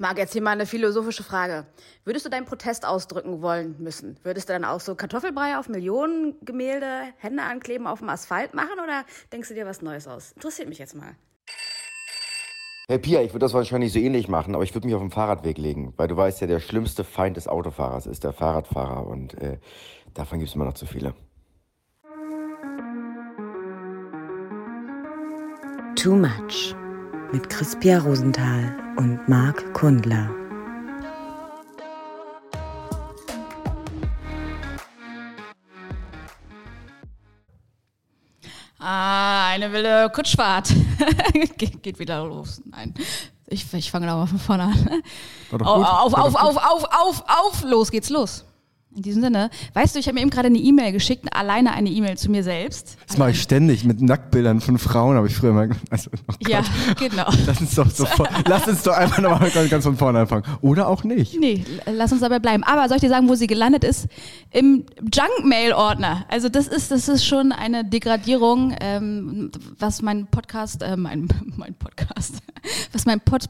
[0.00, 1.66] Marc, jetzt hier mal eine philosophische Frage.
[2.06, 4.18] Würdest du deinen Protest ausdrücken wollen müssen?
[4.22, 9.04] Würdest du dann auch so Kartoffelbrei auf Millionengemälde, Hände ankleben auf dem Asphalt machen oder
[9.30, 10.32] denkst du dir was Neues aus?
[10.32, 11.16] Interessiert mich jetzt mal.
[12.88, 15.10] Hey Pia, ich würde das wahrscheinlich so ähnlich machen, aber ich würde mich auf den
[15.10, 19.34] Fahrradweg legen, weil du weißt ja, der schlimmste Feind des Autofahrers ist der Fahrradfahrer und
[19.34, 19.58] äh,
[20.14, 21.12] davon gibt es immer noch zu viele.
[25.94, 26.74] Too Much
[27.32, 30.30] mit Crispia Rosenthal und Marc Kundler.
[38.78, 40.74] Ah, eine wilde Kutschfahrt.
[41.58, 42.62] geht, geht wieder los.
[42.64, 42.94] Nein.
[43.46, 45.02] Ich, ich fange da mal von vorne an.
[45.60, 48.44] Auf, auf, auf, auf, auf, auf, auf, los geht's los.
[48.96, 51.90] In diesem Sinne, weißt du, ich habe mir eben gerade eine E-Mail geschickt, alleine eine
[51.90, 52.96] E-Mail zu mir selbst.
[53.06, 55.70] Das mache ich ständig mit Nacktbildern von Frauen, habe ich früher mal.
[55.90, 56.64] Also, oh ja,
[56.98, 57.30] genau.
[57.46, 60.42] Lass uns doch sofort, lass uns doch einfach nochmal ganz von vorne anfangen.
[60.60, 61.38] Oder auch nicht.
[61.38, 62.64] Nee, lass uns dabei bleiben.
[62.64, 64.08] Aber soll ich dir sagen, wo sie gelandet ist?
[64.50, 66.24] Im Junk-Mail-Ordner.
[66.28, 71.74] Also das ist, das ist schon eine Degradierung, ähm, was mein Podcast, äh, mein, mein
[71.74, 72.38] Podcast,
[72.92, 73.44] was mein Pod,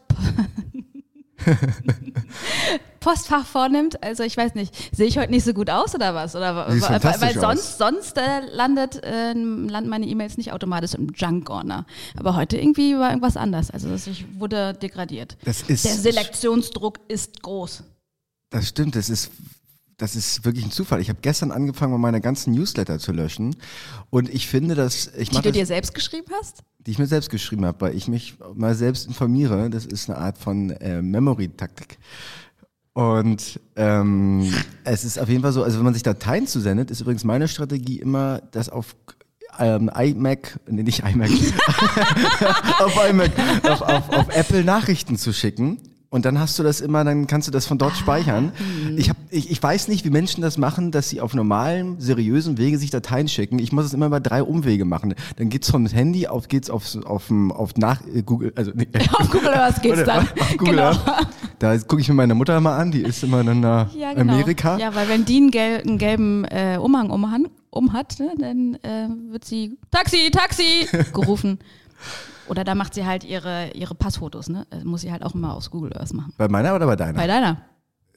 [3.00, 4.02] Postfach vornimmt.
[4.02, 6.36] Also ich weiß nicht, sehe ich heute nicht so gut aus oder was?
[6.36, 6.80] Oder weil,
[7.20, 11.86] weil sonst, sonst äh, landet, äh, landen meine E-Mails nicht automatisch im Junk-Ordner.
[12.16, 13.70] Aber heute irgendwie war irgendwas anders.
[13.70, 15.36] Also ich wurde degradiert.
[15.44, 17.82] Das ist Der Selektionsdruck ist groß.
[18.50, 19.30] Das stimmt, das ist
[20.00, 21.00] das ist wirklich ein Zufall.
[21.00, 23.56] Ich habe gestern angefangen, meine ganzen Newsletter zu löschen.
[24.08, 26.62] Und ich finde, dass ich Die du dir selbst geschrieben hast?
[26.78, 29.68] Die ich mir selbst geschrieben habe, weil ich mich mal selbst informiere.
[29.68, 31.98] Das ist eine Art von äh, Memory-Taktik.
[32.92, 34.52] Und ähm,
[34.84, 37.48] es ist auf jeden Fall so, also wenn man sich Dateien zusendet, ist übrigens meine
[37.48, 38.96] Strategie immer, das auf
[39.58, 41.30] ähm, iMac, nee, nicht iMac,
[42.80, 43.30] auf iMac,
[43.64, 45.78] auf, auf, auf Apple Nachrichten zu schicken
[46.12, 48.52] und dann hast du das immer, dann kannst du das von dort ah, speichern.
[48.56, 48.98] Hm.
[48.98, 52.58] Ich, hab, ich, ich weiß nicht, wie Menschen das machen, dass sie auf normalen, seriösen
[52.58, 53.60] Wege sich Dateien schicken.
[53.60, 55.14] Ich muss es immer über drei Umwege machen.
[55.36, 59.30] Dann geht's vom Handy auf geht's auf, auf, auf nach äh, Google, also nee, auf
[59.30, 60.28] Google Earth geht's dann.
[60.40, 60.82] Auf Google genau.
[60.82, 61.28] Earth.
[61.60, 64.32] Da gucke ich mir meine Mutter mal an, die ist immer nach ja, genau.
[64.32, 64.78] Amerika.
[64.78, 68.74] Ja, weil wenn die einen, gel einen gelben äh, Umhang umhan, um hat, ne, dann
[68.82, 71.60] äh, wird sie Taxi, Taxi gerufen.
[72.50, 74.66] Oder da macht sie halt ihre, ihre Passfotos, ne?
[74.70, 76.34] Das muss sie halt auch immer aus Google Earth machen.
[76.36, 77.16] Bei meiner oder bei deiner?
[77.16, 77.62] Bei deiner.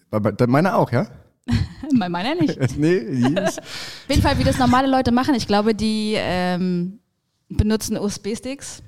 [0.09, 1.05] Bei, bei meiner auch, ja?
[1.99, 2.57] bei meiner nicht.
[2.77, 5.35] nee, ist Auf jeden Fall, wie das normale Leute machen.
[5.35, 6.99] Ich glaube, die ähm,
[7.47, 8.81] benutzen USB-Sticks.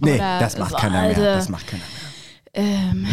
[0.00, 1.36] Nee, das macht so keiner alte, mehr.
[1.36, 2.14] Das macht keiner mehr.
[2.56, 3.06] Ähm,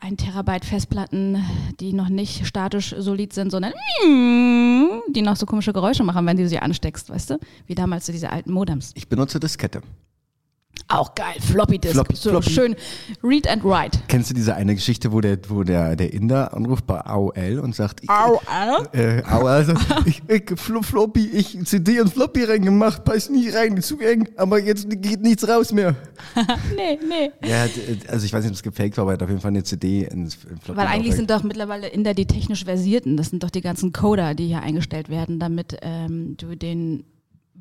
[0.00, 1.44] ein Terabyte Festplatten,
[1.78, 3.72] die noch nicht statisch solid sind, sondern
[4.02, 7.38] die noch so komische Geräusche machen, wenn du sie ansteckst, weißt du?
[7.66, 8.92] Wie damals so diese alten Modems.
[8.96, 9.82] Ich benutze Diskette.
[10.90, 11.92] Auch geil, Floppy Disk.
[11.92, 12.50] Floppy, so Floppy.
[12.50, 12.76] schön
[13.22, 13.98] Read and Write.
[14.08, 17.74] Kennst du diese eine Geschichte, wo der, wo der, der Inder anruft bei AOL und
[17.74, 18.40] sagt, AOL?
[18.92, 19.74] Äh, AOL, also,
[20.06, 24.88] ich, ich, Floppy, ich CD und Floppy reingemacht, passt nie rein, zu eng, aber jetzt
[24.88, 25.94] geht nichts raus mehr.
[26.74, 27.32] nee, nee.
[27.46, 27.66] Ja,
[28.08, 29.64] also ich weiß nicht, ob es gefaked war, aber er hat auf jeden Fall eine
[29.64, 30.74] CD ins Floppy.
[30.74, 34.34] Weil eigentlich sind doch mittlerweile Inder die technisch versierten, das sind doch die ganzen Coder,
[34.34, 37.04] die hier eingestellt werden, damit ähm, du den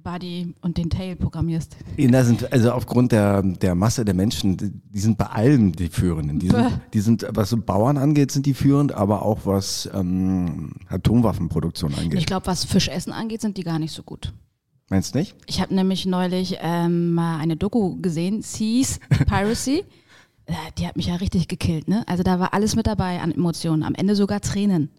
[0.03, 1.75] Body und den Tail programmierst.
[1.97, 6.40] Ja, sind also aufgrund der, der Masse der Menschen, die sind bei allem die Führenden.
[6.40, 10.74] Die sind, die sind, was so Bauern angeht, sind die führend, aber auch was ähm,
[10.88, 12.19] Atomwaffenproduktion angeht.
[12.19, 14.34] Ich glaube, was Fischessen angeht, sind die gar nicht so gut.
[14.90, 15.35] Meinst du nicht?
[15.47, 19.84] Ich habe nämlich neulich ähm, mal eine Doku gesehen, Seas Piracy.
[20.50, 22.06] Äh, die hat mich ja richtig gekillt, ne?
[22.08, 24.90] Also da war alles mit dabei an Emotionen, am Ende sogar Tränen.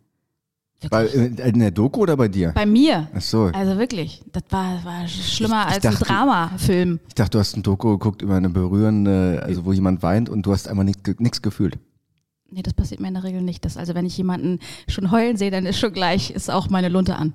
[0.91, 2.53] Bei, in der Doku oder bei dir?
[2.55, 3.09] Bei mir.
[3.12, 3.50] Ach so.
[3.53, 7.00] Also wirklich, das war, war schlimmer ich, ich als dachte, ein Dramafilm.
[7.09, 10.43] Ich dachte, du hast ein Doku geguckt über eine berührende, also wo jemand weint und
[10.47, 11.78] du hast einfach nichts gefühlt.
[12.50, 13.65] Nee, das passiert mir in der Regel nicht.
[13.65, 16.88] Das, also wenn ich jemanden schon heulen sehe, dann ist schon gleich, ist auch meine
[16.88, 17.34] Lunte an.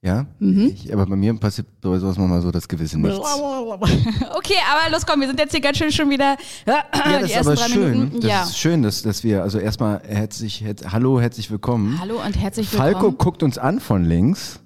[0.00, 0.70] Ja, mhm.
[0.72, 3.18] ich, aber bei mir passiert bei sowas manchmal so das gewisse Nichts.
[3.18, 6.36] Okay, aber los komm, wir sind jetzt hier ganz schön schon wieder.
[6.66, 7.90] ja, das ist aber schön.
[7.90, 8.20] Minuten.
[8.20, 8.42] Das ja.
[8.44, 11.98] ist schön, dass, dass wir, also erstmal herzlich, her, hallo, herzlich willkommen.
[12.00, 12.92] Hallo und herzlich willkommen.
[12.92, 14.60] Falco guckt uns an von links.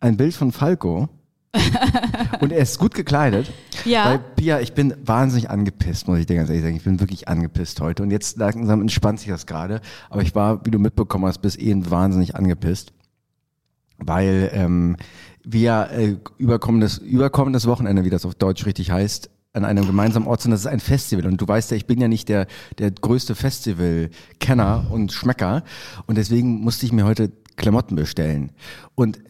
[0.00, 1.08] Ein Bild von Falco.
[2.40, 3.50] und er ist gut gekleidet.
[3.86, 4.04] Ja.
[4.04, 6.76] Weil, Pia, ich bin wahnsinnig angepisst, muss ich dir ganz ehrlich sagen.
[6.76, 8.02] Ich bin wirklich angepisst heute.
[8.02, 9.80] Und jetzt langsam entspannt sich das gerade.
[10.10, 12.92] Aber ich war, wie du mitbekommen hast, bis eben wahnsinnig angepisst
[13.98, 14.96] weil ähm,
[15.44, 20.42] wir äh, überkommendes, überkommendes Wochenende, wie das auf Deutsch richtig heißt, an einem gemeinsamen Ort
[20.42, 20.50] sind.
[20.50, 21.26] Das ist ein Festival.
[21.26, 22.46] Und du weißt ja, ich bin ja nicht der,
[22.78, 25.62] der größte Festival-Kenner und Schmecker.
[26.06, 28.50] Und deswegen musste ich mir heute Klamotten bestellen.
[28.94, 29.20] Und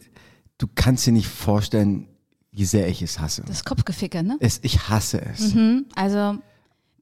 [0.57, 2.07] du kannst dir nicht vorstellen,
[2.51, 3.43] wie sehr ich es hasse.
[3.45, 4.37] Das Kopfgeficke, ne?
[4.39, 5.53] Es, ich hasse es.
[5.53, 6.39] Mhm, also,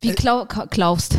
[0.02, 1.16] wie klau, klaufst,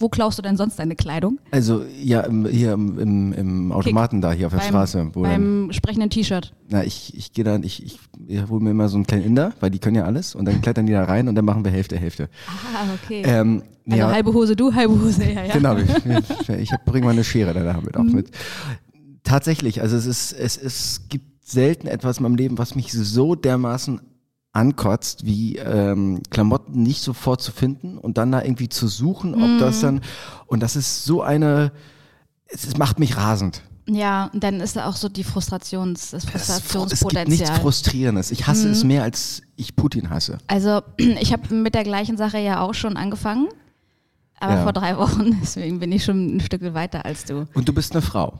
[0.00, 1.38] Wo klaust du denn sonst deine Kleidung?
[1.50, 5.10] Also ja, im, hier im, im, im Automaten da, hier auf der beim, Straße.
[5.12, 5.32] Wo dann,
[5.66, 6.54] Beim sprechenden T-Shirt.
[6.70, 9.52] na, ich, ich gehe dann, ich, ich, ich hole mir immer so einen kleinen Inder,
[9.60, 11.70] weil die können ja alles und dann klettern die da rein und dann machen wir
[11.70, 12.30] Hälfte, Hälfte.
[12.48, 13.22] Ah, okay.
[13.26, 15.52] Ähm, also ja, halbe Hose du, halbe Hose er, ja.
[15.52, 18.30] Genau, ich, ich, ich hab- bring mal eine Schere da damit auch mit.
[19.22, 23.34] Tatsächlich, also es ist, es, es gibt selten etwas in meinem Leben, was mich so
[23.34, 24.00] dermaßen
[24.52, 29.58] ankotzt, wie ähm, Klamotten nicht sofort zu finden und dann da irgendwie zu suchen, ob
[29.60, 30.00] das dann
[30.46, 31.72] und das ist so eine,
[32.46, 33.62] es, es macht mich rasend.
[33.88, 37.60] Ja, und dann ist da auch so die Frustrations, das Es, es gibt nichts Frustrationspotenzial.
[37.60, 38.30] Frustrierendes.
[38.30, 40.38] Ich hasse es mehr, als ich Putin hasse.
[40.46, 43.48] Also ich habe mit der gleichen Sache ja auch schon angefangen,
[44.38, 44.62] aber Ja.
[44.64, 47.46] vor drei Wochen, deswegen bin ich schon ein Stück weiter als du.
[47.54, 48.38] Und du bist eine Frau.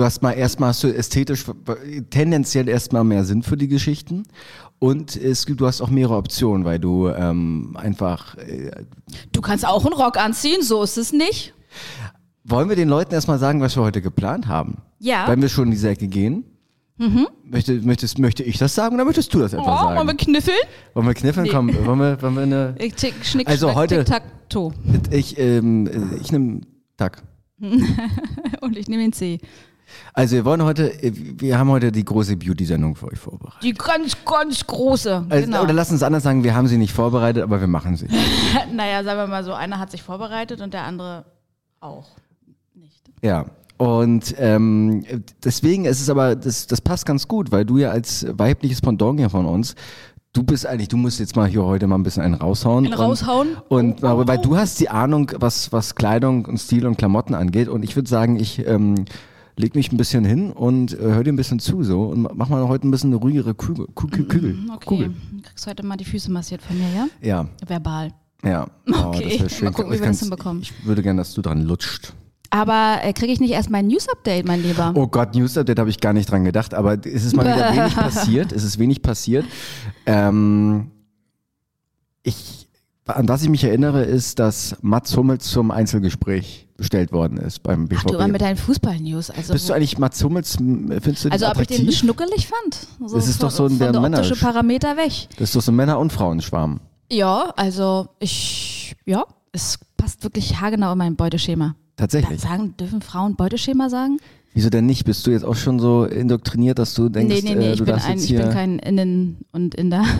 [0.00, 1.44] Du hast mal erstmal hast du ästhetisch
[2.08, 4.22] tendenziell erstmal mehr Sinn für die Geschichten
[4.78, 8.70] und es gibt, du hast auch mehrere Optionen, weil du ähm, einfach äh,
[9.30, 11.52] Du kannst auch einen Rock anziehen, so ist es nicht.
[12.44, 14.78] wollen wir den Leuten erstmal sagen, was wir heute geplant haben?
[15.00, 15.28] Ja.
[15.28, 16.44] Wenn wir schon in diese Ecke gehen.
[17.44, 20.16] Möchte, möchtest, möchte ich das sagen oder möchtest du das etwa Oh, wollen wir sagen?
[20.16, 20.56] kniffeln?
[20.94, 21.44] Wollen wir kniffeln?
[21.44, 21.50] Nee.
[21.52, 22.74] Komm, wollen wir, wollen wir eine.
[22.78, 24.72] Ich tick, schnick, Also schnack, heute- tick, tack, to.
[25.10, 25.90] Ich, ähm,
[26.22, 26.62] ich nehme
[26.96, 27.22] Tag.
[28.62, 29.38] Und ich nehme den C.
[30.12, 33.62] Also wir wollen heute, wir haben heute die große Beauty-Sendung für euch vorbereitet.
[33.62, 35.26] Die ganz, ganz große.
[35.28, 35.62] Also, genau.
[35.62, 38.06] Oder lass uns anders sagen, wir haben sie nicht vorbereitet, aber wir machen sie.
[38.72, 41.24] naja, sagen wir mal so, einer hat sich vorbereitet und der andere
[41.80, 42.08] auch
[42.74, 43.02] nicht.
[43.22, 43.46] Ja.
[43.78, 45.06] Und ähm,
[45.42, 49.18] deswegen ist es aber, das, das passt ganz gut, weil du ja als weibliches Pendant
[49.18, 49.74] hier von uns,
[50.32, 52.84] du bist eigentlich, du musst jetzt mal hier heute mal ein bisschen einen raushauen.
[52.84, 53.56] Einen raushauen?
[53.68, 57.34] Und, und aber weil du hast die Ahnung, was, was Kleidung und Stil und Klamotten
[57.34, 57.68] angeht.
[57.68, 59.06] Und ich würde sagen, ich ähm,
[59.60, 62.48] leg mich ein bisschen hin und äh, hör dir ein bisschen zu so und mach
[62.48, 63.86] mal heute ein bisschen eine ruhigere Kugel.
[63.94, 65.08] Kugel, Kugel, Okay, Kugel.
[65.32, 67.08] du kriegst heute mal die Füße massiert von mir, ja?
[67.20, 68.12] Ja, Verbal.
[68.44, 68.66] ja.
[68.88, 69.66] Oh, Okay, das schön.
[69.66, 70.62] mal gucken, wie ich wir das hinbekommen.
[70.62, 72.12] Ich würde gerne, dass du dran lutscht.
[72.52, 74.92] Aber äh, kriege ich nicht erst mein News-Update, mein Lieber?
[74.96, 77.72] Oh Gott, News Update habe ich gar nicht dran gedacht, aber es ist mal wieder
[77.76, 78.50] wenig passiert.
[78.50, 79.44] Es ist wenig passiert.
[80.04, 80.90] Ähm,
[82.24, 82.68] ich,
[83.16, 87.88] an was ich mich erinnere, ist, dass Mats Hummels zum Einzelgespräch bestellt worden ist beim
[87.88, 88.00] BVB.
[88.00, 89.30] Ach, du immer mit deinen Fußball-News.
[89.30, 92.86] Also, Bist du eigentlich Mats Hummels, findest du den also ob ich den schnuckelig fand?
[93.06, 95.28] So Das ist doch so ein der der Männer- Parameter weg.
[95.36, 96.80] das ist doch so ein Männer- und Frauenschwarm.
[97.12, 101.74] Ja, also ich, ja, es passt wirklich haargenau in mein Beuteschema.
[101.96, 102.40] Tatsächlich.
[102.40, 104.16] Sagen, dürfen Frauen Beuteschema sagen?
[104.52, 105.04] Wieso denn nicht?
[105.04, 107.78] Bist du jetzt auch schon so indoktriniert, dass du denkst, nee, nee, nee, äh, ich,
[107.78, 110.04] du bin darfst ein, ich bin kein Innen und Inder.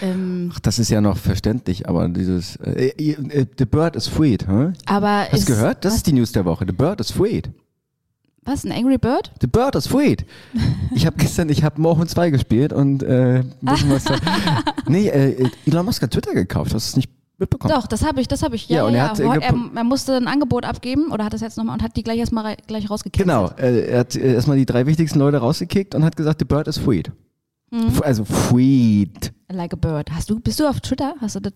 [0.00, 2.56] Ähm, Ach, das ist ja noch verständlich, aber dieses...
[2.56, 4.72] Äh, äh, äh, the bird is freed, hä?
[4.86, 5.84] aber Hast du gehört?
[5.84, 6.64] Das ist die News der Woche.
[6.66, 7.50] The bird is freed.
[8.44, 9.30] was, ein Angry Bird?
[9.40, 10.26] The Bird is Freed.
[10.94, 14.16] Ich habe gestern, ich habe Morgen 2 gespielt und äh, bisschen was da.
[14.88, 16.74] Nee, äh, Elon Musk hat Twitter gekauft.
[16.74, 17.74] Hast du es nicht mitbekommen?
[17.74, 18.68] Doch, das habe ich, das habe ich.
[18.68, 19.10] Ja, Ja, und er ja.
[19.10, 22.02] hat, er, er musste ein Angebot abgeben oder hat das jetzt nochmal und hat die
[22.02, 23.26] gleich erstmal gleich rausgekriegt.
[23.26, 26.78] Genau, er hat erstmal die drei wichtigsten Leute rausgekickt und hat gesagt, The Bird is
[26.78, 27.10] Freed.
[27.70, 28.00] Mhm.
[28.02, 29.32] Also Freed.
[29.50, 30.10] Like a Bird.
[30.12, 31.14] Hast du, bist du auf Twitter?
[31.20, 31.52] Hast du das?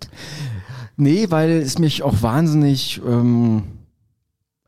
[0.96, 3.64] Nee, weil es mich auch wahnsinnig, ähm,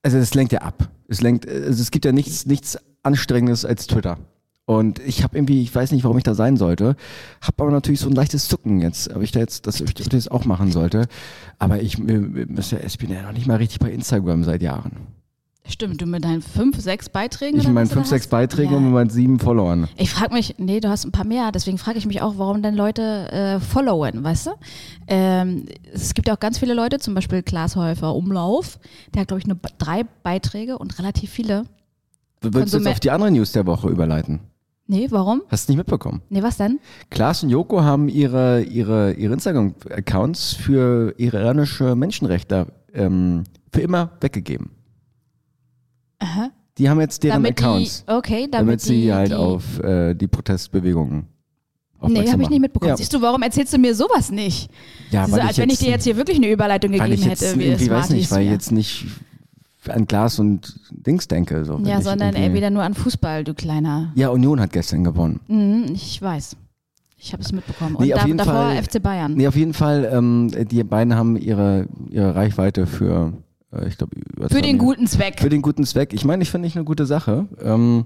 [0.02, 0.88] also es lenkt ja ab.
[1.08, 4.19] Es lenkt, also es gibt ja nichts, nichts Anstrengendes als Twitter.
[4.69, 6.94] Und ich habe irgendwie, ich weiß nicht, warum ich da sein sollte,
[7.41, 10.09] habe aber natürlich so ein leichtes Zucken jetzt, ob ich da jetzt, dass ich das
[10.12, 11.06] jetzt auch machen sollte.
[11.59, 14.93] Aber ich, müsste- ja noch nicht mal richtig bei Instagram seit Jahren.
[15.67, 17.59] Stimmt, du mit deinen fünf, sechs Beiträgen?
[17.59, 18.26] Ich mit meinen du fünf, sechs?
[18.26, 18.76] Beiträgen Ja.
[18.76, 19.88] und mit meinen sieben Followern.
[19.97, 22.61] Ich frage mich, nee, du hast ein paar mehr, deswegen frage ich mich auch, warum
[22.62, 24.50] denn Leute äh, followen, weißt du?
[25.07, 25.64] Ähm,
[25.95, 28.78] es gibt ja auch ganz viele Leute, zum Beispiel Klaas Häufer Umlauf,
[29.14, 31.64] der hat, glaube ich, nur drei Beiträge und relativ viele.
[32.40, 34.40] Du willst jetzt Konsumer- auf die andere News der Woche überleiten.
[34.90, 35.42] Nee, warum?
[35.49, 36.23] Hast du nicht mitbekommen?
[36.30, 36.80] Nee, was denn?
[37.11, 44.71] Klaas und Joko haben ihre, ihre, ihre Instagram-Accounts für iranische Menschenrechtler ähm, für immer weggegeben.
[46.21, 46.50] Aha.
[46.78, 49.78] Die haben jetzt deren damit Accounts, die, okay, damit, damit, sie die, halt die, auf
[49.80, 51.26] äh, die Protestbewegungen
[52.00, 52.90] Nee, habe ich nicht mitbekommen.
[52.90, 54.71] Ja, Siehst du, warum erzählst du mir sowas nicht?
[55.11, 57.47] ja so, als ich wenn ich dir jetzt hier wirklich eine Überleitung gegeben ich hätte.
[57.47, 59.07] irgendwie, weiß nicht, weil ich jetzt nicht
[59.88, 61.64] an Glas und Dings denke.
[61.64, 64.12] So, Ja, sondern ey, wieder nur an Fußball, du kleiner.
[64.14, 65.40] Ja, Union hat gestern gewonnen.
[65.49, 66.56] Mhm, ich weiß.
[67.20, 67.97] Ich habe es mitbekommen.
[67.97, 69.35] Und Nee, auf da, jeden davor Fall- FC Bayern.
[69.35, 73.32] Nee, auf jeden Fall, ähm, die beiden haben ihre, ihre Reichweite für,
[73.73, 74.14] äh, ich glaube,
[74.49, 75.40] Für den guten Zweck.
[75.40, 76.12] Für den guten Zweck.
[76.12, 77.47] Ich meine, ich finde ich eine gute Sache.
[77.61, 78.04] Ähm,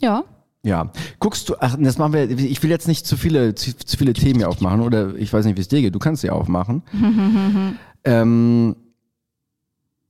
[0.00, 0.22] Ja.
[0.62, 0.90] ja.
[1.18, 4.12] Guckst du, ach, das machen wir, ich will jetzt nicht zu viele, zu, zu viele
[4.12, 5.94] Themen hier aufmachen oder ich weiß nicht, wie es dir geht.
[5.94, 6.82] Du kannst sie aufmachen.
[8.04, 8.76] ähm,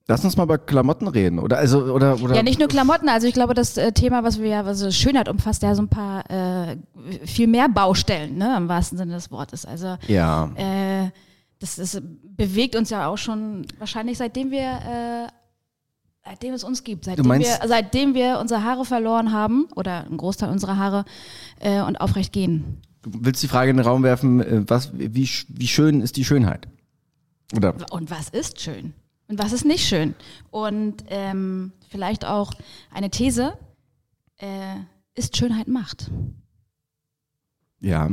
[0.06, 1.38] lass uns mal über Klamotten reden.
[1.38, 2.34] Oder, also, oder, oder.
[2.36, 3.08] Ja, nicht nur Klamotten.
[3.08, 5.82] Also ich glaube, das äh, Thema, was wir ja, was so Schönheit umfasst, ja so
[5.82, 6.76] ein paar äh,
[7.24, 9.64] viel mehr Baustellen, ne, im wahrsten Sinne des Wortes.
[9.64, 10.50] Also Ja.
[10.56, 11.10] äh,
[11.60, 12.00] das, das
[12.36, 15.28] bewegt uns ja auch schon wahrscheinlich seitdem wir, äh,
[16.24, 20.16] seitdem es uns gibt, seitdem meinst- wir, seitdem wir unsere Haare verloren haben oder einen
[20.18, 21.04] Großteil unserer Haare
[21.60, 22.82] äh, und aufrecht gehen.
[23.02, 26.68] Du willst die Frage in den Raum werfen, was, wie, wie schön ist die Schönheit?
[27.54, 28.94] Oder Und was ist schön?
[29.28, 30.14] Und was ist nicht schön?
[30.50, 32.52] Und ähm, vielleicht auch
[32.92, 33.56] eine These,
[34.38, 34.76] äh,
[35.14, 36.10] ist Schönheit Macht?
[37.80, 38.10] ja.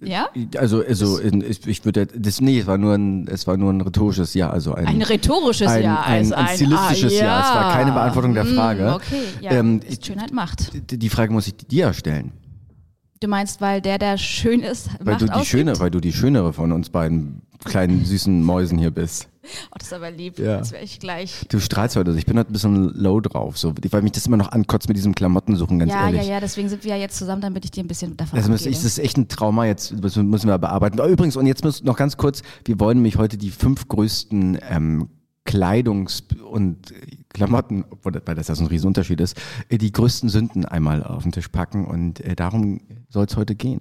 [0.00, 0.28] Ja?
[0.56, 3.72] Also, also in, ich, ich würde das nee, es war nur ein, es war nur
[3.72, 6.02] ein rhetorisches Ja, also ein, Ein rhetorisches ein, Ja.
[6.02, 7.40] ein, also ein stilistisches ah, ja.
[7.40, 8.94] Es war keine Beantwortung der Mm, Frage.
[8.94, 9.50] Okay, ja.
[9.52, 10.72] Ähm, ist Schönheit Macht.
[10.92, 12.30] Die die Frage muss ich dir stellen,
[13.20, 16.12] Du meinst, weil der, der schön ist, weil Macht du die schöne, weil du die
[16.12, 19.28] schönere von uns beiden kleinen süßen Mäusen hier bist.
[19.70, 20.38] Oh, das ist aber lieb.
[20.38, 20.58] Ja.
[20.58, 21.44] Das wäre ich gleich.
[21.48, 24.36] Du strahlst heute, ich bin heute ein bisschen low drauf, so, weil mich das immer
[24.36, 26.22] noch ankotzt mit diesem Klamottensuchen, ganz Ja, ehrlich.
[26.22, 28.52] ja, ja, deswegen sind wir ja jetzt zusammen, damit ich dir ein bisschen davon Also
[28.52, 30.98] ich, das ist echt ein Trauma, jetzt das müssen wir bearbeiten.
[30.98, 35.08] Übrigens, und jetzt muss noch ganz kurz, wir wollen nämlich heute die fünf größten ähm,
[35.46, 36.92] Kleidungs- und
[37.30, 39.36] Klamotten, weil das ja so ein Riesenunterschied ist,
[39.68, 43.54] äh, die größten Sünden einmal auf den Tisch packen und äh, darum soll es heute
[43.54, 43.80] gehen.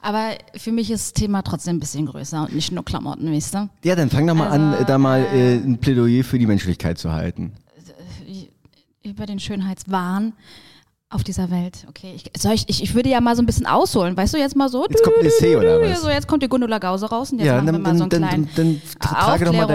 [0.00, 3.54] aber für mich ist das Thema trotzdem ein bisschen größer und nicht nur Klamotten, weißt
[3.54, 3.68] du?
[3.84, 6.98] Ja, dann fang doch mal an, äh, da mal äh, ein Plädoyer für die Menschlichkeit
[6.98, 7.52] zu halten.
[9.02, 10.32] Über den Schönheitswahn
[11.10, 11.84] auf dieser Welt.
[11.90, 14.38] Okay, ich, soll ich, ich, ich würde ja mal so ein bisschen ausholen, weißt du,
[14.38, 14.86] jetzt mal so.
[14.88, 16.00] Jetzt kommt ein Essay oder was?
[16.00, 18.04] So, jetzt kommt die Gundula Gause raus und jetzt Ja, machen wir dann- mal so
[18.04, 19.66] einen dann- kleinen dann- dann trage doch mal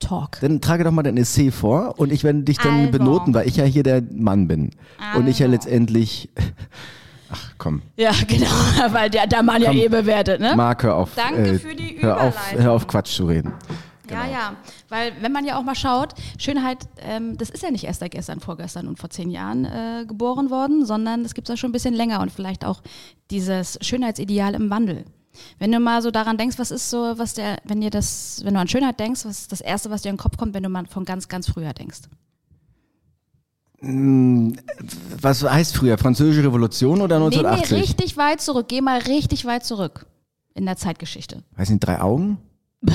[0.00, 0.40] Aufklärungs-Talk.
[0.40, 2.92] Dann trage doch mal dein Essay vor und ich werde dich dann Also.
[2.92, 4.70] benoten, weil ich ja hier der Mann bin.
[5.16, 5.54] Und ich ja Also.
[5.56, 6.28] letztendlich.
[7.30, 8.46] Ach komm, Ja, genau,
[8.92, 9.76] weil der, der Mann ja Komm.
[9.78, 10.54] eh bewertet, ne?
[10.56, 11.10] Marc, hör auf.
[11.14, 12.62] Danke für die hör auf, Überleitung.
[12.62, 13.52] hör auf, Quatsch zu reden.
[14.10, 14.52] Ja, ja,
[14.88, 18.12] weil wenn man ja auch mal schaut, Schönheit, ähm, das ist ja nicht erst seit
[18.12, 21.68] gestern, vorgestern und vor zehn Jahren äh, geboren worden, sondern das gibt es ja schon
[21.68, 22.80] ein bisschen länger und vielleicht auch
[23.30, 25.04] dieses Schönheitsideal im Wandel.
[25.58, 28.54] Wenn du mal so daran denkst, was ist so, was der, wenn dir das, wenn
[28.54, 30.62] du an Schönheit denkst, was ist das Erste, was dir in den Kopf kommt, wenn
[30.62, 32.00] du mal von ganz, ganz früher denkst?
[35.20, 35.98] Was heißt früher?
[35.98, 37.70] Französische Revolution oder Nee, 1980?
[37.70, 38.66] nee, richtig weit zurück.
[38.68, 40.06] Geh mal richtig weit zurück
[40.54, 41.44] in der Zeitgeschichte.
[41.56, 42.38] Weiß nicht, drei Augen?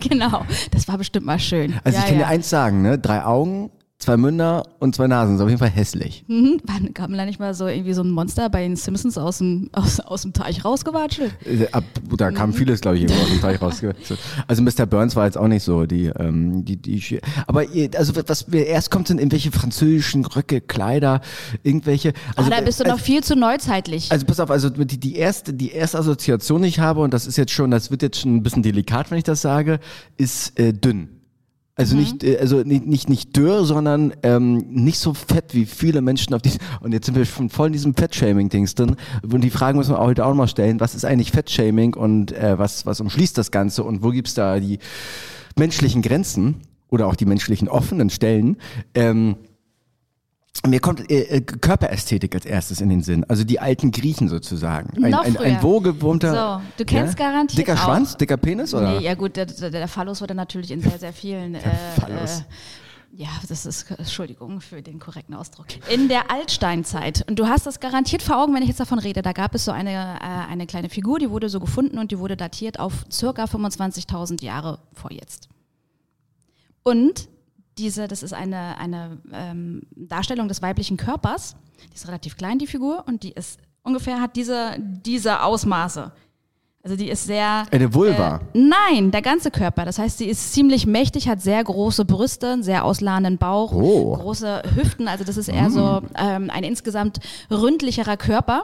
[0.00, 1.78] genau, das war bestimmt mal schön.
[1.84, 2.26] Also ja, ich kann ja.
[2.26, 2.98] dir eins sagen, ne?
[2.98, 5.36] Drei Augen, zwei Münder und zwei Nasen.
[5.36, 6.24] Ist auf jeden Fall hässlich.
[6.26, 9.38] Mhm, wann kam da nicht mal so irgendwie so ein Monster bei den Simpsons aus
[9.38, 11.32] dem, aus, aus dem Teich rausgewatschelt?
[11.44, 11.84] Äh, Ab,
[12.16, 12.34] da Mhm.
[12.34, 14.18] kam vieles, glaube ich, irgendwo aus dem Teich rausgewechselt.
[14.48, 14.86] Also Mr.
[14.86, 17.64] Burns war jetzt auch nicht so die, ähm, die, die, aber
[17.96, 21.20] also was mir erst kommt, sind irgendwelche französischen Röcke, Kleider,
[21.62, 22.14] irgendwelche.
[22.36, 24.10] Also, oh, da bist du noch viel zu neuzeitlich.
[24.10, 27.26] Also pass auf, also die, die erste, die erste Assoziation, die ich habe, und das
[27.26, 29.78] ist jetzt schon, das wird jetzt schon ein bisschen delikat, wenn ich das sage,
[30.16, 31.19] ist äh, dünn.
[31.76, 36.02] Also nicht, äh, also nicht, nicht, nicht dürr, sondern ähm, nicht so fett wie viele
[36.02, 36.52] Menschen auf die.
[36.80, 38.96] Und jetzt sind wir schon voll in diesem Fettshaming-Dings drin.
[39.22, 42.32] Und die Frage muss man auch heute auch mal stellen: Was ist eigentlich Fettshaming und
[42.32, 44.78] äh, was, was umschließt das Ganze und wo gibt's da die
[45.58, 46.56] menschlichen Grenzen
[46.88, 48.56] oder auch die menschlichen offenen Stellen?
[48.94, 49.36] Ähm,
[50.66, 53.24] mir kommt äh, äh, Körperästhetik als erstes in den Sinn.
[53.28, 55.02] Also die alten Griechen sozusagen.
[55.02, 55.62] Ein, Noch ein, ein früher.
[55.62, 56.60] wohlgewohnter.
[56.60, 58.98] So, du kennst garantiert Dicker auch- Schwanz, dicker Penis oder?
[58.98, 61.54] nee, ja gut, der, der, der Phallus wurde natürlich in sehr, sehr vielen.
[61.54, 61.60] Äh,
[61.98, 62.40] Phallus.
[62.40, 62.44] Äh,
[63.12, 65.66] ja, das ist, Entschuldigung für den korrekten Ausdruck.
[65.92, 69.20] In der Altsteinzeit, und du hast das garantiert vor Augen, wenn ich jetzt davon rede,
[69.22, 69.90] da gab es so eine,
[70.20, 74.44] äh, eine kleine Figur, die wurde so gefunden und die wurde datiert auf circa 25.000
[74.44, 75.48] Jahre vor jetzt.
[76.82, 77.28] Und
[77.80, 81.56] diese, das ist eine, eine ähm, Darstellung des weiblichen Körpers.
[81.90, 86.12] Die ist relativ klein, die Figur, und die ist ungefähr hat diese, diese Ausmaße.
[86.82, 87.66] Also die ist sehr.
[87.70, 88.40] Eine Vulva.
[88.54, 89.84] Äh, nein, der ganze Körper.
[89.84, 94.16] Das heißt, sie ist ziemlich mächtig, hat sehr große Brüste, einen sehr ausladenden Bauch, Oh.
[94.16, 95.06] große Hüften.
[95.08, 97.20] Also das ist eher so ähm, ein insgesamt
[97.50, 98.62] ründlicherer Körper.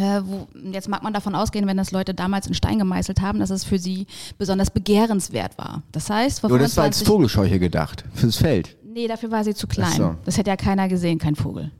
[0.00, 3.40] Äh, wo, jetzt mag man davon ausgehen, wenn das Leute damals in Stein gemeißelt haben,
[3.40, 4.06] dass es für sie
[4.38, 5.82] besonders begehrenswert war.
[5.92, 8.76] Das heißt, vor Oder das war als 25 Vogelscheuche gedacht, fürs Feld.
[8.86, 9.92] Nee, dafür war sie zu klein.
[9.96, 10.14] So.
[10.24, 11.72] Das hätte ja keiner gesehen, kein Vogel.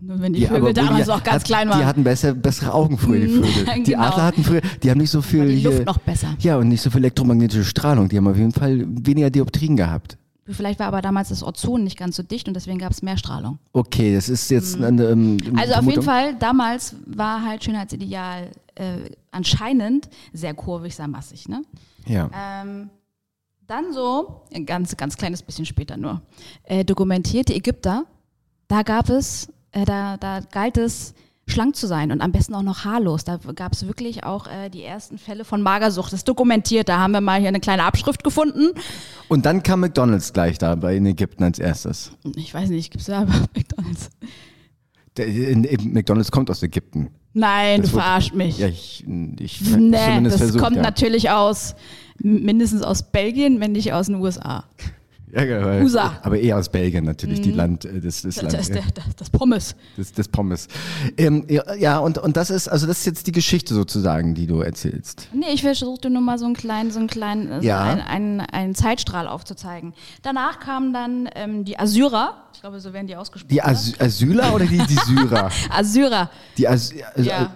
[0.00, 1.80] Nur wenn die Ja, Vögel damals die, noch ganz hat, klein waren.
[1.80, 3.82] Die hatten besser, bessere Augen früher, die Vögel.
[3.84, 4.02] Die Genau.
[4.04, 5.46] Adler hatten früher, die haben nicht so viel.
[5.48, 6.36] die hier, Luft noch besser.
[6.38, 8.08] Ja, und nicht so viel elektromagnetische Strahlung.
[8.08, 10.16] Die haben auf jeden Fall weniger Dioptrien gehabt.
[10.50, 13.18] Vielleicht war aber damals das Ozon nicht ganz so dicht und deswegen gab es mehr
[13.18, 13.58] Strahlung.
[13.72, 15.58] Okay, das ist jetzt eine, ähm, Mhm.
[15.58, 15.90] Also auf Vermutung.
[15.90, 21.48] jeden Fall, damals war halt Schönheitsideal äh, anscheinend sehr kurvig, sehr massig.
[21.48, 21.62] Ne?
[22.06, 22.30] Ja.
[22.34, 22.90] Ähm,
[23.66, 26.22] dann so, ein ganz, ganz kleines bisschen später nur,
[26.64, 28.04] äh, dokumentierte Ägypter,
[28.68, 31.12] da gab es, äh, da, da galt es,
[31.50, 33.24] schlank zu sein und am besten auch noch haarlos.
[33.24, 36.12] Da gab es wirklich auch äh, die ersten Fälle von Magersucht.
[36.12, 36.88] Das ist dokumentiert.
[36.88, 38.70] Da haben wir mal hier eine kleine Abschrift gefunden.
[39.28, 42.12] Und dann kam McDonalds gleich da bei in Ägypten als erstes.
[42.36, 44.10] Ich weiß nicht, gibt es da McDonalds?
[45.16, 47.10] Der, in, in McDonalds kommt aus Ägypten.
[47.34, 48.58] Nein, Das du verarscht mich.
[48.58, 49.04] Ja, ich,
[49.38, 50.82] ich nee, das versucht, kommt ja.
[50.82, 51.74] natürlich aus,
[52.18, 54.64] mindestens aus Belgien, wenn nicht aus den USA.
[55.32, 56.18] Ja, weil- USA.
[56.22, 58.84] Aber eher aus Belgien natürlich, die Land, äh, das, das, Land, Das, das,
[59.16, 59.74] das, Pommes.
[59.96, 60.68] das, das Pommes.
[61.16, 61.46] Ähm,
[61.78, 65.28] ja, und, und das ist, also das ist jetzt die Geschichte sozusagen, die du erzählst.
[65.32, 67.82] Nee, ich versuchte nur mal so einen kleinen, so einen kleinen, äh, so Ja.
[67.82, 69.92] einen, einen, einen Zeitstrahl aufzuzeigen.
[70.22, 72.44] Danach kamen dann ähm, die Assyrer.
[72.54, 73.50] Ich glaube, so werden die ausgesprochen.
[73.50, 75.50] Die Asy Asyler oder die, die Syrer?
[75.70, 76.30] Assyrer.
[76.56, 77.50] Die, As also, Ja.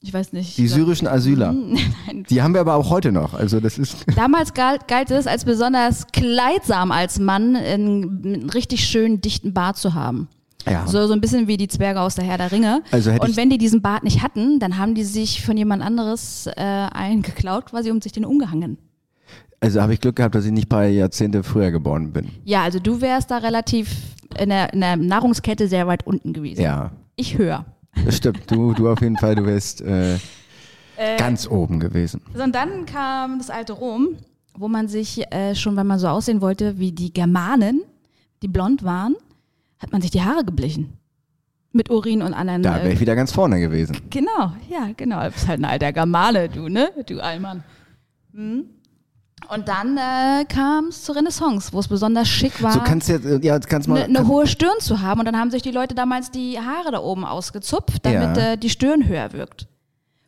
[0.00, 0.56] Ich weiß nicht.
[0.58, 1.52] die glaub- syrischen Asyler.
[2.06, 2.24] Nein.
[2.30, 3.34] Die haben wir aber auch heute noch.
[3.34, 4.04] Also das ist.
[4.16, 9.76] Damals galt, galt es als besonders kleidsam als Mann, einen, einen richtig schönen, dichten Bart
[9.76, 10.28] zu haben.
[10.68, 10.86] Ja.
[10.86, 12.82] So, so ein bisschen wie die Zwerge aus der Herr der Ringe.
[12.90, 16.46] Also und wenn die diesen Bart nicht hatten, dann haben die sich von jemand anderes
[16.46, 18.78] äh, eingeklaut, quasi um sich den umgehangen.
[19.60, 22.28] Also habe ich Glück gehabt, dass ich nicht ein paar Jahrzehnte früher geboren bin.
[22.44, 23.90] Ja, also du wärst da relativ
[24.38, 26.60] in der, in der Nahrungskette sehr weit unten gewesen.
[26.60, 27.64] Ja, Ich höre.
[28.04, 28.50] Das stimmt.
[28.50, 30.18] Du, du auf jeden Fall, du wärst äh,
[31.18, 32.22] ganz oben gewesen.
[32.34, 34.16] So, und dann kam das alte Rom,
[34.56, 37.82] wo man sich äh, schon, wenn man so aussehen wollte wie die Germanen,
[38.42, 39.16] die blond waren,
[39.78, 40.92] hat man sich die Haare geblichen.
[41.72, 42.62] Mit Urin und anderen.
[42.62, 43.96] Da wäre äh, ich wieder ganz vorne gewesen.
[44.10, 45.22] Genau, ja, genau.
[45.24, 46.90] Du bist halt ein alter Germane, du, ne?
[47.06, 47.62] Du Allmann.
[48.32, 48.64] Hm.
[49.50, 53.24] Und dann äh, kam es zur Renaissance, wo es besonders schick war, So kannst jetzt,
[53.24, 54.02] äh, ja, kannst mal.
[54.02, 55.20] eine ne hohe Stirn zu haben.
[55.20, 58.52] Und dann haben sich die Leute damals die Haare da oben ausgezupft, damit Ja.
[58.52, 59.68] äh, die Stirn höher wirkt.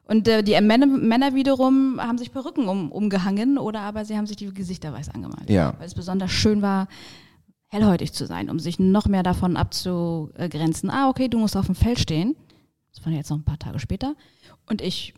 [0.04, 4.26] Und äh, die Männer, Männer wiederum haben sich Perücken um, umgehangen oder aber sie haben
[4.26, 5.48] sich die Gesichter weiß angemalt.
[5.50, 5.74] Ja.
[5.78, 6.88] Weil es besonders schön war,
[7.68, 10.90] hellhäutig zu sein, um sich noch mehr davon abzugrenzen.
[10.90, 12.34] Ah, okay, du musst auf dem Feld stehen.
[12.94, 14.14] Das war jetzt noch ein paar Tage später.
[14.68, 15.14] Und ich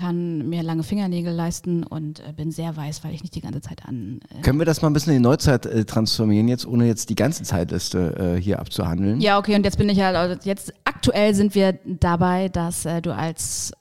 [0.00, 3.60] kann mir lange Fingernägel leisten und äh, bin sehr weiß, weil ich nicht die ganze
[3.60, 4.20] Zeit an.
[4.30, 7.10] Äh Können wir das mal ein bisschen in die Neuzeit äh, transformieren, jetzt ohne jetzt
[7.10, 9.20] die ganze Zeitliste äh, hier abzuhandeln?
[9.20, 13.02] ja, okay, und jetzt bin ich halt, also jetzt aktuell sind wir dabei, dass äh,
[13.02, 13.72] du als,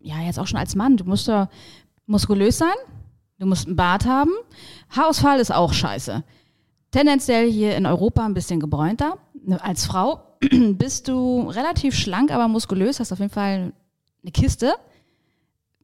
[0.00, 1.48] ja, jetzt auch schon als Mann, du musst ja
[2.06, 2.74] muskulös sein,
[3.38, 4.32] du musst einen Bart haben.
[4.90, 6.24] Haarausfall ist auch scheiße.
[6.90, 9.18] Tendenziell hier in Europa ein bisschen gebräunter.
[9.44, 10.20] Ne, Als Frau
[10.72, 13.72] bist du relativ schlank, aber muskulös, hast auf jeden Fall
[14.22, 14.74] eine Kiste.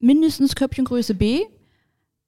[0.01, 1.43] Mindestens Köpfchengröße B,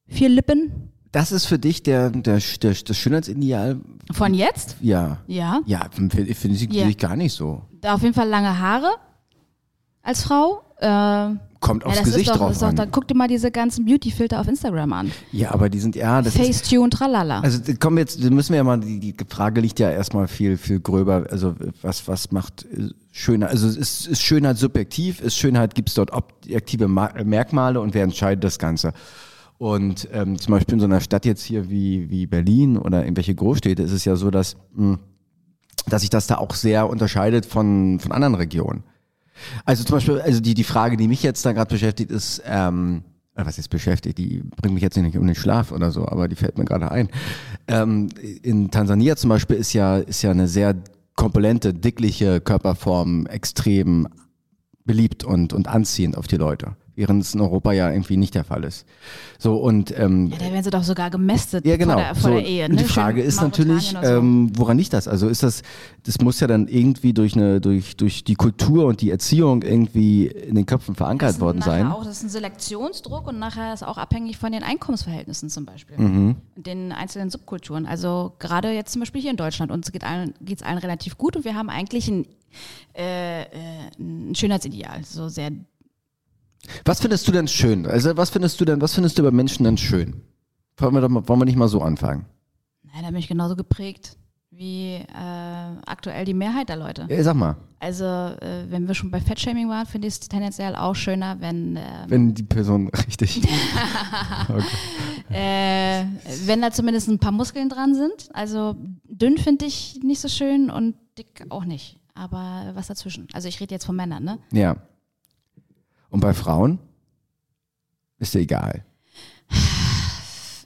[0.06, 0.92] vier Lippen.
[1.10, 3.80] Das ist für dich der, der, der, das Schönheitsideal?
[4.12, 4.76] Von jetzt?
[4.80, 5.18] Ja.
[5.26, 5.60] Ja.
[5.66, 7.62] Ja, finde find ich, sehe ich gar nicht so.
[7.80, 8.92] Da auf jeden Fall lange Haare
[10.02, 10.62] als Frau.
[10.78, 12.76] Äh, Kommt aufs ja, das Gesicht doch, drauf ist doch, an.
[12.76, 15.12] da guck dir mal diese ganzen Beauty-Filter auf Instagram an.
[15.30, 17.40] Ja, aber die sind, ja, das ist, Facetune, tralala.
[17.40, 20.80] also komm jetzt, müssen wir ja mal, die, die Frage liegt ja erstmal viel, viel
[20.80, 25.88] gröber, also was, was macht äh, Schönheit, also ist, ist Schönheit subjektiv, ist Schönheit, gibt
[25.88, 28.92] es dort objektive Ma Merkmale und wer entscheidet das Ganze?
[29.58, 33.36] Und ähm, zum Beispiel in so einer Stadt jetzt hier wie, wie Berlin oder irgendwelche
[33.36, 34.98] Großstädte ist es ja so, dass, mh,
[35.86, 38.82] dass sich das da auch sehr unterscheidet von, von anderen Regionen.
[39.64, 43.02] Also zum Beispiel, also die, die Frage, die mich jetzt da gerade beschäftigt, ist, ähm,
[43.34, 46.28] äh, was ist beschäftigt, die bringt mich jetzt nicht um den Schlaf oder so, aber
[46.28, 47.08] die fällt mir gerade ein.
[47.66, 48.08] Ähm,
[48.42, 50.74] in Tansania zum Beispiel ist ja, ist ja eine sehr
[51.16, 54.08] kompolente, dickliche Körperform extrem
[54.84, 56.76] beliebt und, und anziehend auf die Leute.
[56.94, 58.86] Während es in Europa ja irgendwie nicht der Fall ist.
[59.38, 61.94] So und ähm, ja, da werden sie doch sogar gemästet ja, genau.
[61.94, 62.68] vor der, vor so, der Ehe.
[62.68, 62.76] Ne?
[62.76, 65.08] die Frage Schön ist natürlich, ähm, woran liegt das?
[65.08, 65.62] Also ist das,
[66.04, 70.26] das muss ja dann irgendwie durch eine, durch, durch die Kultur und die Erziehung irgendwie
[70.26, 71.86] in den Köpfen verankert worden sein.
[71.86, 75.96] Auch, das ist ein Selektionsdruck und nachher ist auch abhängig von den Einkommensverhältnissen zum Beispiel.
[75.98, 76.36] Mhm.
[76.56, 77.86] Und den einzelnen Subkulturen.
[77.86, 81.36] Also gerade jetzt zum Beispiel hier in Deutschland, uns geht allen, geht's allen relativ gut
[81.36, 82.26] und wir haben eigentlich ein,
[82.94, 83.46] äh, äh,
[83.98, 85.04] ein Schönheitsideal.
[85.04, 85.50] So sehr
[86.84, 87.86] Was findest du denn schön?
[87.86, 90.22] Also was findest du denn, was findest du über Menschen denn schön?
[90.76, 92.26] Wollen wir, doch mal, wollen wir nicht mal so anfangen?
[92.82, 94.16] Nein, da bin ich genauso geprägt
[94.54, 97.06] wie äh, aktuell die Mehrheit der Leute.
[97.08, 100.76] Ja, sag mal, Also, äh, wenn wir schon bei Fettshaming waren, finde ich es tendenziell
[100.76, 103.42] auch schöner, wenn, äh, wenn die Person richtig.
[105.30, 106.04] äh,
[106.44, 108.28] wenn da zumindest ein paar Muskeln dran sind.
[108.34, 111.98] Also, dünn finde ich nicht so schön und dick auch nicht.
[112.14, 113.28] Aber was dazwischen?
[113.32, 114.38] Also, ich rede jetzt von Männern, ne?
[114.52, 114.76] ja.
[116.12, 116.78] Und bei Frauen?
[118.18, 118.84] Ist dir egal.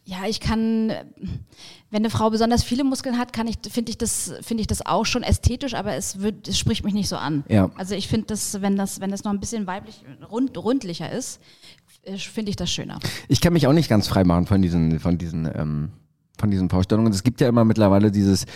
[0.05, 0.89] Ja, ich kann,
[1.91, 4.85] wenn eine Frau besonders viele Muskeln hat, kann ich, finde ich das, finde ich das
[4.85, 7.45] auch schon ästhetisch, aber es wird, es spricht mich nicht so an.
[7.49, 7.71] Ja.
[7.77, 11.41] Also ich finde das, wenn das, wenn das noch ein bisschen weiblich, rund, rundlicher ist,
[12.03, 12.99] äh, finde ich das schöner.
[13.29, 15.91] Ich kann mich auch nicht ganz frei machen von diesen, von diesen, ähm,
[16.39, 17.13] von diesen Vorstellungen.
[17.13, 18.47] Es gibt ja immer mittlerweile dieses,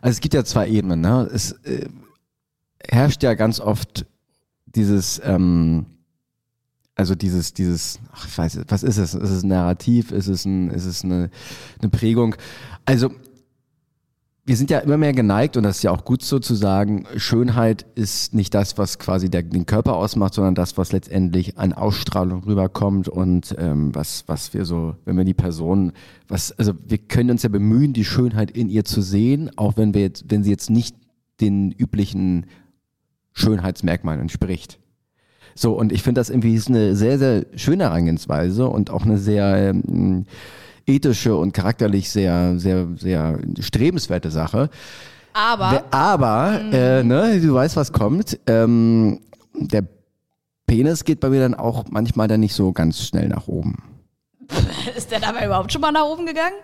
[0.00, 1.02] also es gibt ja zwei Ebenen.
[1.02, 1.28] Ne?
[1.32, 1.88] Es äh,
[2.86, 4.06] herrscht ja ganz oft
[4.66, 5.86] dieses, ähm,
[6.98, 9.14] also dieses, dieses, ach, ich weiß, was ist es?
[9.14, 10.10] Ist es ein Narrativ?
[10.10, 11.30] Ist es, ein, ist es eine,
[11.80, 12.34] eine Prägung?
[12.84, 13.10] Also
[14.44, 17.06] wir sind ja immer mehr geneigt, und das ist ja auch gut so zu sagen,
[17.16, 21.72] Schönheit ist nicht das, was quasi der, den Körper ausmacht, sondern das, was letztendlich an
[21.72, 25.92] Ausstrahlung rüberkommt und ähm, was, was wir so, wenn wir die Person,
[26.26, 29.94] was, also wir können uns ja bemühen, die Schönheit in ihr zu sehen, auch wenn
[29.94, 30.96] wir jetzt, wenn sie jetzt nicht
[31.40, 32.46] den üblichen
[33.34, 34.80] Schönheitsmerkmalen entspricht.
[35.60, 39.18] So, und ich finde das irgendwie ist eine sehr, sehr schöne Herangehensweise und auch eine
[39.18, 40.24] sehr ähm,
[40.86, 44.70] ethische und charakterlich sehr, sehr, sehr strebenswerte Sache.
[45.32, 45.82] Aber.
[45.90, 48.38] Aber, äh, ne, du weißt, was kommt.
[48.46, 49.20] Ähm,
[49.54, 49.84] der
[50.66, 53.82] Penis geht bei mir dann auch manchmal dann nicht so ganz schnell nach oben.
[54.96, 56.54] Ist der dabei überhaupt schon mal nach oben gegangen?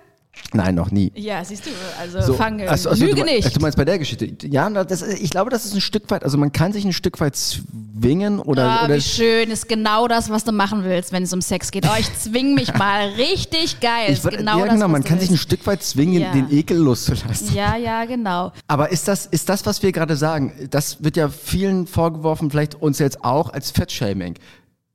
[0.53, 1.11] Nein, noch nie.
[1.17, 1.71] Ja, siehst du.
[2.01, 2.69] Also, So, fange.
[2.71, 3.45] also- also Lüge du, nicht.
[3.45, 4.29] Also du meinst bei der Geschichte?
[4.47, 7.21] Ja, das, ich glaube, das ist ein Stück weit, also man kann sich ein Stück
[7.21, 11.25] weit zwingen oder, Ah, oder wie schön, ist genau das, was du machen willst, wenn
[11.25, 11.87] es um Sex geht.
[11.87, 13.09] Oh, ich zwing mich mal.
[13.17, 14.13] Richtig geil.
[14.13, 15.39] ich, würd- genau ja, das, genau, was man kann sich ein.
[15.39, 16.31] Stück weit zwingen, Ja.
[16.33, 17.53] den Ekel loszulassen.
[17.55, 18.53] Ja, ja, genau.
[18.69, 22.77] Aber ist das, ist das, was wir gerade sagen, das wird ja vielen vorgeworfen, vielleicht
[22.77, 24.35] uns jetzt auch als Fettshaming.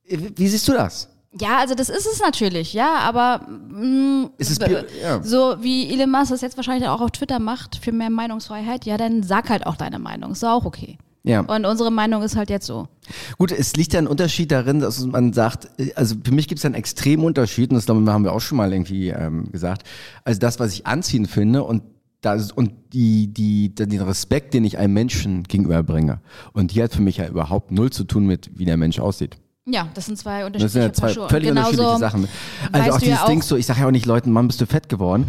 [0.07, 1.09] Wie siehst du das?
[1.39, 5.21] Ja, also das ist es natürlich, ja, aber mh, Ist es b- bio- ja.
[5.21, 8.97] so wie Elon Musk das jetzt wahrscheinlich auch auf Twitter macht für mehr Meinungsfreiheit, ja,
[8.97, 10.97] dann sag halt auch deine Meinung, ist auch okay.
[11.23, 11.41] Ja.
[11.41, 12.87] Und unsere Meinung ist halt jetzt so.
[13.37, 16.65] Gut, es liegt ja ein Unterschied darin, dass man sagt, also für mich gibt es
[16.65, 19.83] einen extremen Unterschied, und das glaube ich, haben wir auch schon mal irgendwie ähm, gesagt,
[20.23, 21.83] also das, was ich anziehen finde und
[22.21, 26.21] das, und die, die, den Respekt, den ich einem Menschen gegenüberbringe.
[26.53, 29.37] Und die hat für mich ja überhaupt null zu tun mit, wie der Mensch aussieht.
[29.71, 32.27] Ja, das sind zwei Das unterschiedliche sind ja zwei Paar völlig genauso unterschiedliche Sachen.
[32.71, 34.61] Also auch du ja dieses Ding so, ich sage ja auch nicht Leuten, Mann, bist
[34.61, 35.27] du fett geworden.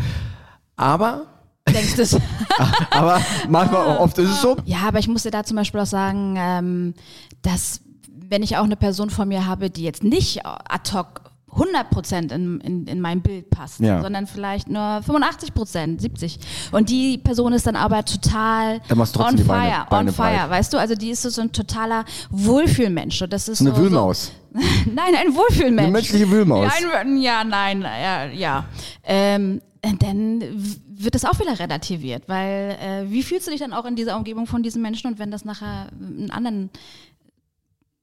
[0.77, 1.27] Aber,
[1.69, 2.17] denkst du es.
[2.91, 4.57] aber manchmal auch oft ist es so.
[4.65, 6.95] Ja, aber ich muss dir da zum Beispiel auch sagen, ähm,
[7.43, 7.81] dass
[8.29, 11.30] wenn ich auch eine Person vor mir habe, die jetzt nicht ad hoc
[11.61, 14.01] 100 Prozent in, in, in mein Bild passt, Ja.
[14.03, 16.39] sondern vielleicht nur 85 Prozent, 70.
[16.73, 20.29] Und die Person ist dann aber total Dann machst on fire, Beine- Beine on fire,
[20.39, 20.51] breit.
[20.51, 20.79] weißt du?
[20.79, 23.21] Also die ist so, ein totaler Wohlfühlmensch.
[23.23, 24.33] Und das ist eine so, Wühlmaus.
[24.53, 24.61] So,
[24.95, 25.83] nein, ein Wohlfühlmensch.
[25.85, 26.73] Eine menschliche Wühlmaus.
[26.81, 28.25] Ja, ein, ja nein, ja.
[28.27, 28.65] ja.
[29.05, 30.43] Ähm, dann
[30.89, 34.17] wird das auch wieder relativiert, weil äh, wie fühlst du dich dann auch in dieser
[34.17, 36.71] Umgebung von diesen Menschen und wenn das nachher einen anderen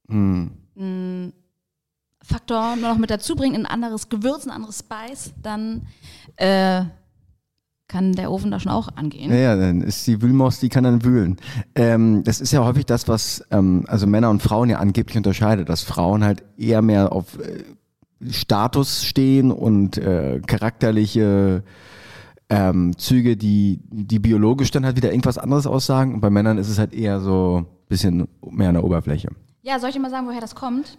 [0.08, 0.50] Hm.
[2.22, 5.86] Faktor nur noch mit dazu bringt, ein anderes Gewürz, ein anderes Spice, dann
[6.36, 6.84] äh,
[7.88, 9.30] kann der Ofen da schon auch angehen.
[9.30, 11.38] Ja, ja, dann ist die Wühlmaus, die kann dann wühlen.
[11.74, 15.68] Ähm, das ist ja häufig das, was ähm, also Männer und Frauen ja angeblich unterscheidet,
[15.68, 17.64] dass Frauen halt eher mehr auf äh,
[18.30, 21.62] Status stehen und äh, charakterliche
[22.50, 26.14] ähm, Züge, die, die biologisch dann halt wieder irgendwas anderes aussagen.
[26.14, 29.28] Und bei Männern ist es halt eher so ein bisschen mehr an der Oberfläche.
[29.62, 30.98] Ja, soll ich dir mal sagen, woher das kommt?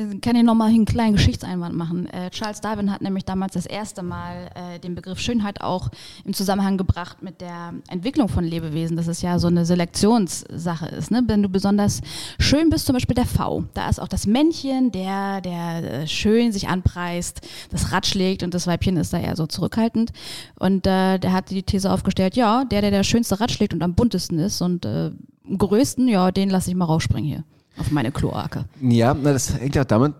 [0.00, 2.08] Dann kann ich nochmal einen kleinen Geschichtseinwand machen.
[2.08, 5.90] Äh, Charles Darwin hat nämlich damals das erste Mal äh, den Begriff Schönheit auch
[6.24, 11.10] im Zusammenhang gebracht mit der Entwicklung von Lebewesen, dass es ja so eine Selektionssache ist.
[11.10, 11.22] Ne?
[11.26, 12.00] Wenn du besonders
[12.38, 16.50] schön bist, zum Beispiel der V, da ist auch das Männchen, der, der äh, schön
[16.50, 20.12] sich anpreist, das Rad schlägt und das Weibchen ist da eher so zurückhaltend.
[20.58, 23.82] Und äh, der hat die These aufgestellt, ja, der, der der schönste Rad schlägt und
[23.82, 25.10] am buntesten ist und äh,
[25.46, 27.44] am größten, ja, den lasse ich mal rausspringen hier
[27.80, 28.64] auf meine Kloake.
[28.80, 30.14] Ja, na, das hängt ja damit,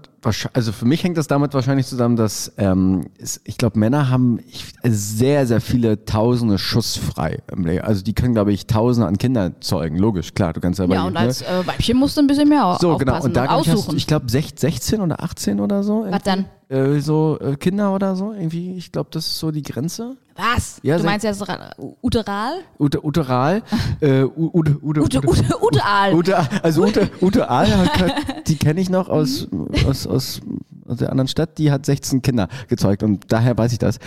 [0.52, 3.06] also für mich hängt das damit wahrscheinlich zusammen, dass ähm,
[3.44, 4.40] ich glaube, Männer haben
[4.84, 7.38] sehr, sehr viele Tausende schussfrei.
[7.50, 7.84] im Leben.
[7.84, 9.96] Also die können, glaube ich, Tausende an Kinder zeugen.
[9.98, 12.48] Logisch, klar, du kannst ja bei Ja, und als äh, Weibchen musst du ein bisschen
[12.48, 13.22] mehr So, aufpassen genau.
[13.24, 16.04] Und da und ich, hast, ich glaube 16 oder 18 oder so.
[16.08, 16.44] Was dann?
[16.68, 18.76] Äh, so äh, Kinder oder so, irgendwie.
[18.76, 20.16] Ich glaube, das ist so die Grenze.
[20.36, 20.78] Was?
[20.82, 22.52] Ja, du meinst jetzt ra- uteral?
[22.78, 23.62] Ute, uteral.
[24.00, 26.14] äh, Ute, Ute, Ute, Ute, uteal.
[26.14, 27.66] Ute, also Ute, Ute Aal,
[28.46, 29.48] die kenne ich noch aus,
[29.86, 30.40] aus, aus,
[30.86, 33.98] aus der anderen Stadt, die hat 16 Kinder gezeugt und daher weiß ich das.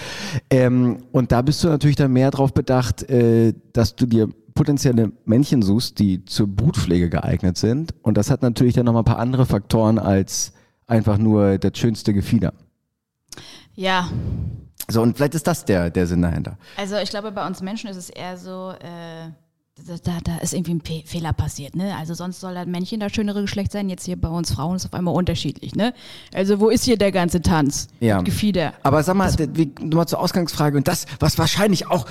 [0.49, 5.11] Ähm, und da bist du natürlich dann mehr drauf bedacht, äh, dass du dir potenzielle
[5.25, 7.93] Männchen suchst, die zur Brutpflege geeignet sind.
[8.03, 10.53] Und das hat natürlich dann nochmal ein paar andere Faktoren als
[10.85, 12.53] einfach nur das schönste Gefieder.
[13.73, 14.09] Ja,
[14.89, 16.57] So, und vielleicht ist das der, der Sinn dahinter.
[16.77, 19.29] also ich glaube, bei uns Menschen ist es eher so, äh,
[20.03, 21.95] da, da, ist irgendwie ein Pe Fehler passiert, ne?
[21.97, 24.85] Also sonst soll das Männchen das schönere Geschlecht sein, jetzt hier bei uns Frauen ist
[24.85, 25.93] auf einmal unterschiedlich, ne?
[26.33, 27.87] Also wo ist hier der ganze Tanz?
[27.99, 28.17] Ja.
[28.17, 28.73] Mit Gefieder.
[28.83, 29.33] Aber sag mal,
[29.81, 32.05] nochmal zur Ausgangsfrage und das, was wahrscheinlich auch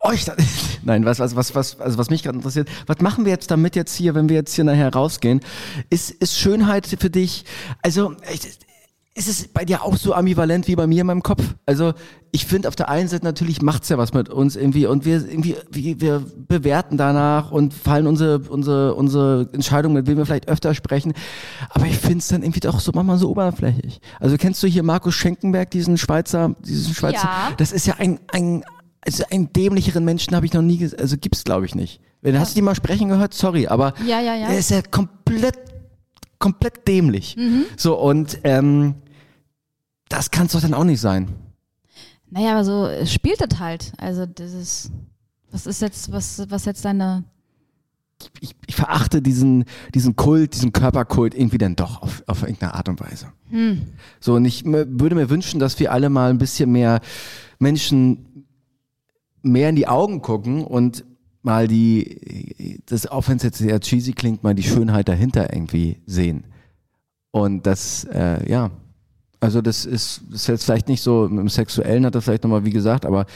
[0.00, 0.34] euch da,
[0.82, 3.76] nein, was, was, was, was, also was mich gerade interessiert, was machen wir jetzt damit
[3.76, 5.40] jetzt hier, wenn wir jetzt hier nachher rausgehen?
[5.90, 7.44] Ist, ist Schönheit für dich,
[7.82, 8.14] also,
[9.16, 11.42] ist es bei dir auch so ambivalent wie bei mir in meinem Kopf?
[11.66, 11.92] Also,
[12.32, 15.24] ich finde auf der einen Seite natürlich macht's ja was mit uns irgendwie und wir
[15.28, 20.48] irgendwie, wie, wir bewerten danach und fallen unsere, unsere, unsere Entscheidung, mit wem wir vielleicht
[20.48, 21.12] öfter sprechen.
[21.70, 24.00] Aber ich finde es dann irgendwie doch so manchmal so oberflächlich.
[24.18, 27.52] Also kennst du hier Markus Schenkenberg, diesen Schweizer, diesen Schweizer, Ja.
[27.56, 28.64] das ist ja ein, ein,
[29.06, 32.00] also einen dämlicheren Menschen habe ich noch nie gesehen, also gibt's glaube ich nicht.
[32.20, 33.32] Wenn hast du die mal sprechen gehört?
[33.34, 34.48] Sorry, aber Ja, ja, ja.
[34.48, 35.54] er ist ja komplett,
[36.40, 37.36] komplett dämlich.
[37.76, 38.94] So und ähm,
[40.08, 41.28] das kann es doch dann auch nicht sein.
[42.30, 43.92] Naja, aber so spielt das halt.
[43.98, 44.90] Also das ist,
[45.50, 47.24] was ist jetzt, was, was jetzt deine,
[48.40, 49.64] Ich, ich verachte diesen,
[49.94, 53.32] diesen Kult, diesen Körperkult irgendwie dann doch auf, auf irgendeine Art und Weise.
[54.20, 57.00] So, und ich würde mir wünschen, dass wir alle mal ein bisschen mehr
[57.58, 58.46] Menschen
[59.42, 61.04] mehr in die Augen gucken und
[61.42, 66.00] mal die, das, auch wenn es jetzt sehr cheesy klingt, mal die Schönheit dahinter irgendwie
[66.06, 66.46] sehen.
[67.30, 68.70] Und das, äh, ja,
[69.40, 72.64] also das ist, das ist jetzt vielleicht nicht so, im Sexuellen hat er vielleicht nochmal
[72.64, 73.26] wie gesagt, aber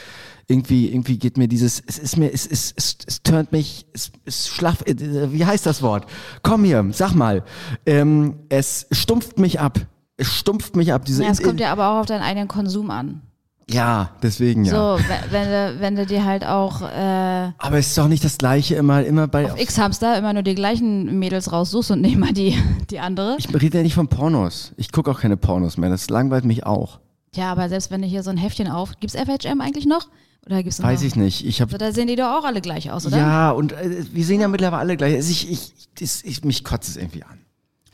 [0.49, 4.11] irgendwie, irgendwie geht mir dieses, es ist mir, es, es, es, es turnt mich, es,
[4.25, 6.07] es schlaff, äh, wie heißt das Wort?
[6.43, 7.45] Komm hier, sag mal,
[7.85, 9.79] ähm, es stumpft mich ab.
[10.17, 11.05] Es stumpft mich ab.
[11.05, 13.23] Diese, ja, es kommt ja aber auch auf deinen eigenen Konsum an.
[13.71, 14.73] Ja, deswegen ja.
[14.97, 18.39] So, wenn, du, wenn du dir halt auch äh, Aber es ist doch nicht das
[18.39, 19.53] Gleiche immer, immer bei.
[19.53, 22.57] auf X-Hamster immer nur die gleichen Mädels raussuchst und nicht mal die,
[22.91, 23.37] die andere.
[23.39, 24.73] Ich rede ja nicht von Pornos.
[24.77, 25.91] Ich gucke auch keine Pornos mehr.
[25.91, 27.01] Das langweilt mich auch.
[27.35, 30.09] Ja, aber selbst wenn du hier so ein Heftchen auf, gibt's FHM eigentlich noch?
[30.47, 30.89] Oder gibt's noch?
[30.89, 31.45] Weiß ich nicht.
[31.45, 33.19] Ich habe Also, da sehen die doch auch alle gleich aus, oder?
[33.19, 35.15] ja und äh, wir sehen ja mittlerweile alle gleich.
[35.15, 37.39] Also ich, ich, das, ich, mich kotzt es irgendwie an.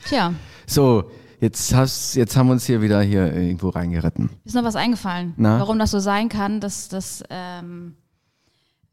[0.07, 0.33] Tja,
[0.67, 1.03] So,
[1.39, 4.29] jetzt hast, jetzt haben wir uns hier wieder hier irgendwo reingeritten.
[4.43, 5.59] ist noch was eingefallen, Na?
[5.59, 7.95] warum das so sein kann, dass, dass ähm,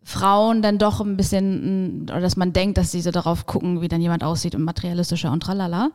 [0.04, 3.88] Frauen dann doch ein bisschen, oder dass man denkt, dass sie so darauf gucken, wie
[3.88, 5.90] dann jemand aussieht und materialistischer und tralala.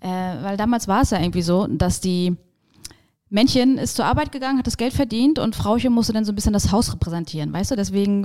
[0.00, 2.36] Äh, weil damals war es ja irgendwie so, dass die
[3.34, 6.36] Männchen ist zur Arbeit gegangen, hat das Geld verdient und Frauchen musste dann so ein
[6.36, 7.74] bisschen das Haus repräsentieren, weißt du?
[7.74, 8.24] Deswegen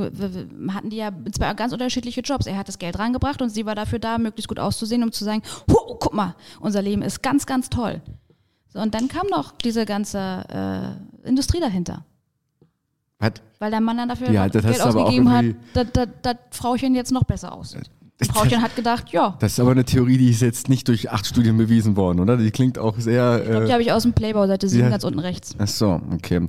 [0.71, 2.45] hatten die ja zwei ganz unterschiedliche Jobs.
[2.45, 5.23] Er hat das Geld rangebracht und sie war dafür da, möglichst gut auszusehen, um zu
[5.23, 8.01] sagen, "Hu, guck mal, unser Leben ist ganz, ganz toll.
[8.67, 12.05] So, und dann kam noch diese ganze äh, Industrie dahinter.
[13.19, 16.93] Hat, Weil der Mann dann dafür Ja, das Geld ausgegeben hat, dass das das Frauchen
[16.93, 17.89] jetzt noch besser aussieht.
[18.21, 21.09] Und Frauchen hat gedacht, ja, das ist aber eine Theorie, die ist jetzt nicht durch
[21.09, 22.35] acht Studien bewiesen worden, oder?
[22.35, 23.39] Die klingt auch sehr.
[23.41, 24.89] ich glaub, die Äh, habe ich aus dem Playboy, Seite 7, Ja.
[24.89, 25.55] ganz unten rechts.
[25.57, 26.41] ach so, okay.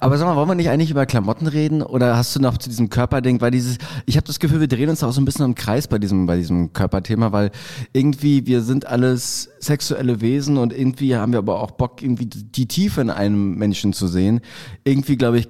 [0.00, 1.82] Aber sag mal, wollen wir nicht eigentlich über Klamotten reden?
[1.82, 3.42] Oder hast du noch zu diesem Körperding?
[3.42, 5.86] Weil dieses, ich habe das Gefühl, wir drehen uns auch so ein bisschen im Kreis
[5.86, 7.50] bei diesem, bei diesem Körperthema, weil
[7.92, 12.66] irgendwie wir sind alles sexuelle Wesen und irgendwie haben wir aber auch Bock, irgendwie die
[12.66, 14.40] Tiefe in einem Menschen zu sehen.
[14.84, 15.48] Irgendwie, glaube ich,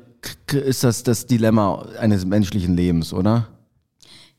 [0.52, 3.46] ist das das Dilemma eines menschlichen Lebens, oder?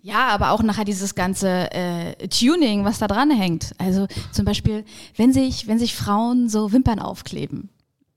[0.01, 3.73] Ja, aber auch nachher dieses ganze äh, Tuning, was da dran hängt.
[3.77, 4.85] Also zum Beispiel,
[5.17, 7.69] wenn sich, wenn sich Frauen so Wimpern aufkleben.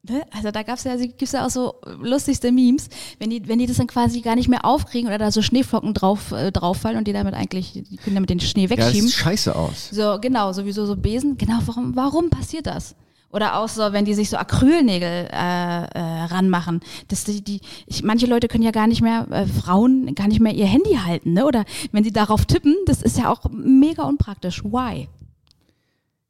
[0.05, 0.23] Ne?
[0.33, 3.77] Also da gab's ja, gibt's ja auch so lustigste Memes, wenn die, wenn die das
[3.77, 7.12] dann quasi gar nicht mehr aufkriegen oder da so Schneeflocken drauf, äh, drauffallen und die
[7.12, 9.09] damit eigentlich, die können damit den Schnee Ja, das wegschieben.
[9.09, 9.90] sieht scheiße aus.
[9.92, 11.37] So, genau, sowieso so Besen.
[11.37, 12.95] Genau, warum, warum passiert das?
[13.33, 16.81] Oder auch so, wenn die sich so Acrylnägel äh, äh, ranmachen.
[17.09, 20.40] Das, die, die, ich, manche Leute können ja gar nicht mehr, äh, Frauen gar nicht
[20.40, 21.47] mehr ihr Handy halten, ne?
[21.47, 24.62] Oder wenn sie darauf tippen, das ist ja auch mega unpraktisch.
[24.62, 25.09] Why?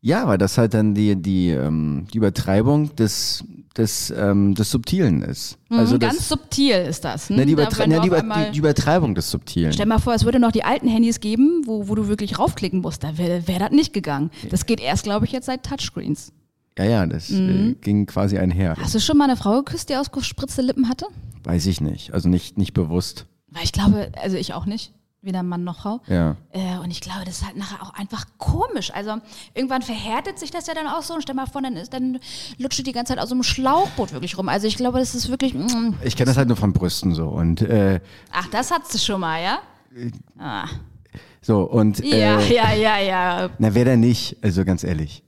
[0.01, 3.45] Ja, weil das halt dann die, die, ähm, die Übertreibung des,
[3.77, 5.59] des, ähm, des Subtilen ist.
[5.71, 7.31] Also Mhm, ganz das, subtil ist das.
[7.31, 7.37] Ne?
[7.37, 9.73] ne, die, Da, Übertre wenn du ne, die, Über die Übertreibung des Subtilen.
[9.73, 12.81] Stell mal vor, es würde noch die alten Handys geben, wo, wo du wirklich raufklicken
[12.81, 13.03] musst.
[13.03, 14.31] Da wäre wär das nicht gegangen.
[14.51, 16.33] Das geht erst, glaube ich, jetzt seit Touchscreens.
[16.78, 17.70] Ja, ja, das Mhm.
[17.70, 18.76] äh, ging quasi einher.
[18.80, 21.06] Hast du schon mal eine Frau geküsst, die ausgespritzte Lippen hatte?
[21.44, 22.14] Weiß ich nicht.
[22.14, 23.26] Also nicht, nicht bewusst.
[23.48, 24.92] Weil ich glaube, also ich auch nicht.
[25.24, 26.00] Weder Mann noch Frau.
[26.08, 26.37] Ja.
[26.50, 28.90] Äh, und ich glaube, das ist halt nachher auch einfach komisch.
[28.92, 29.18] Also
[29.54, 32.18] irgendwann verhärtet sich das ja dann auch so und stell mal vor, dann, ist, dann
[32.58, 34.48] lutscht die die ganze Zeit aus so einem Schlauchboot wirklich rum.
[34.48, 35.54] Also ich glaube, das ist wirklich.
[35.54, 35.94] Mm.
[36.02, 37.28] Ich kenne das halt nur von Brüsten so.
[37.28, 38.00] Und äh,
[38.32, 39.58] Ach, das hat sie schon mal, ja?
[40.40, 40.66] Ah.
[41.40, 43.50] so und Ja, äh, ja, ja, ja.
[43.58, 44.38] na wer denn nicht?
[44.42, 45.22] Also ganz ehrlich.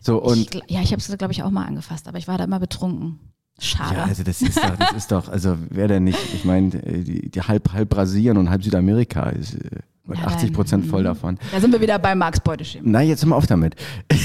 [0.00, 2.28] So ich, und gl- ja, ich habe es, glaube ich, auch mal angefasst, aber ich
[2.28, 3.18] war da immer betrunken.
[3.58, 3.96] Schade.
[3.96, 6.18] ja, also das ist doch, das ist doch, also wer denn nicht?
[6.34, 9.80] Ich meine, äh, die, die halb halb Brasilien und halb Südamerika ist äh,
[10.14, 11.04] Ja, 80 Prozent voll mhm.
[11.04, 11.38] davon.
[11.52, 12.86] da sind wir wieder bei Marx Beuteschema.
[12.86, 13.74] Nein, jetzt hör mal auf damit.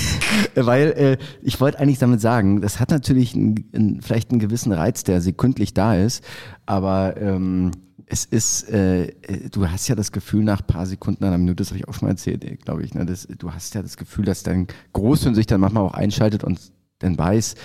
[0.55, 4.73] Weil äh, ich wollte eigentlich damit sagen, das hat natürlich einen, einen, vielleicht einen gewissen
[4.73, 6.23] Reiz, der sekündlich da ist,
[6.65, 7.71] aber ähm,
[8.11, 11.55] es ist, äh, äh, du hast ja das Gefühl nach ein paar Sekunden, einer Minute,
[11.55, 13.95] das habe ich auch schon mal erzählt, glaube ich, ne, das, du hast ja das
[13.95, 16.59] Gefühl, dass dein Großhirn sich dann manchmal auch einschaltet und
[16.99, 17.55] dann weiß,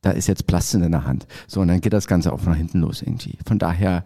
[0.00, 1.28] da ist jetzt Plastik in der Hand.
[1.46, 3.38] So, und dann geht das Ganze auch nach hinten los irgendwie.
[3.46, 4.04] Von daher,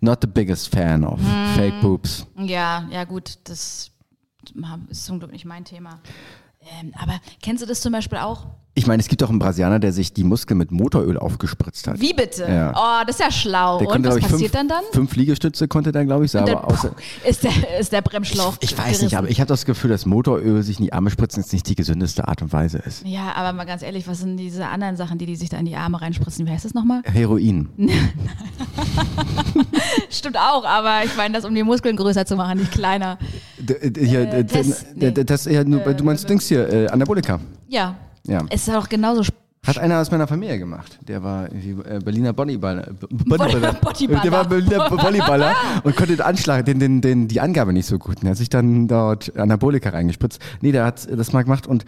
[0.00, 1.20] not the biggest fan of
[1.54, 2.26] fake boobs.
[2.38, 3.90] Ja, ja, gut, das
[4.88, 6.00] ist zum Glück nicht mein Thema.
[6.80, 8.46] Ähm, aber kennst du das zum Beispiel auch?
[8.76, 12.00] Ich meine, es gibt auch einen Brasilianer, der sich die Muskeln mit Motoröl aufgespritzt hat.
[12.00, 12.44] Wie bitte?
[12.48, 12.72] Ja.
[12.74, 13.78] Oh, das ist ja schlau.
[13.78, 14.82] Der Und konnte, was ich, passiert fünf, dann dann?
[14.92, 16.90] Fünf Liegestütze konnte der, glaube ich, selber dann außer.
[17.24, 20.60] ist, der, ist der Bremsschlauch Ich weiß nicht, aber ich habe das Gefühl, dass Motoröl
[20.64, 23.06] sich in die Arme spritzen jetzt nicht die gesündeste Art und Weise ist.
[23.06, 25.66] Ja, aber mal ganz ehrlich, was sind diese anderen Sachen, die die sich da in
[25.66, 26.44] die Arme reinspritzen?
[26.44, 27.02] Wie heißt das nochmal?
[27.04, 27.68] Heroin.
[30.18, 33.18] stimmt auch, aber ich meine das, um die Muskeln größer zu machen, nicht kleiner.
[33.58, 37.40] D äh, das, nur, du meinst Dings hier, äh, Anabolika.
[37.68, 37.96] Ja.
[38.26, 38.42] Ja.
[38.50, 39.22] Es ist auch genauso
[39.66, 40.98] Hat einer aus meiner Familie gemacht.
[41.06, 42.88] Der war äh, Berliner Bodyballer.
[43.10, 43.72] Bodyballer.
[43.74, 44.22] Bodyballer.
[44.22, 47.98] Der war Berliner Volleyballer und konnte den Anschlag, den, den, den, die Angabe nicht so
[47.98, 48.22] gut.
[48.22, 50.40] Er hat sich dann dort Anabolika reingespritzt.
[50.60, 51.84] Nee, der hat das mal gemacht und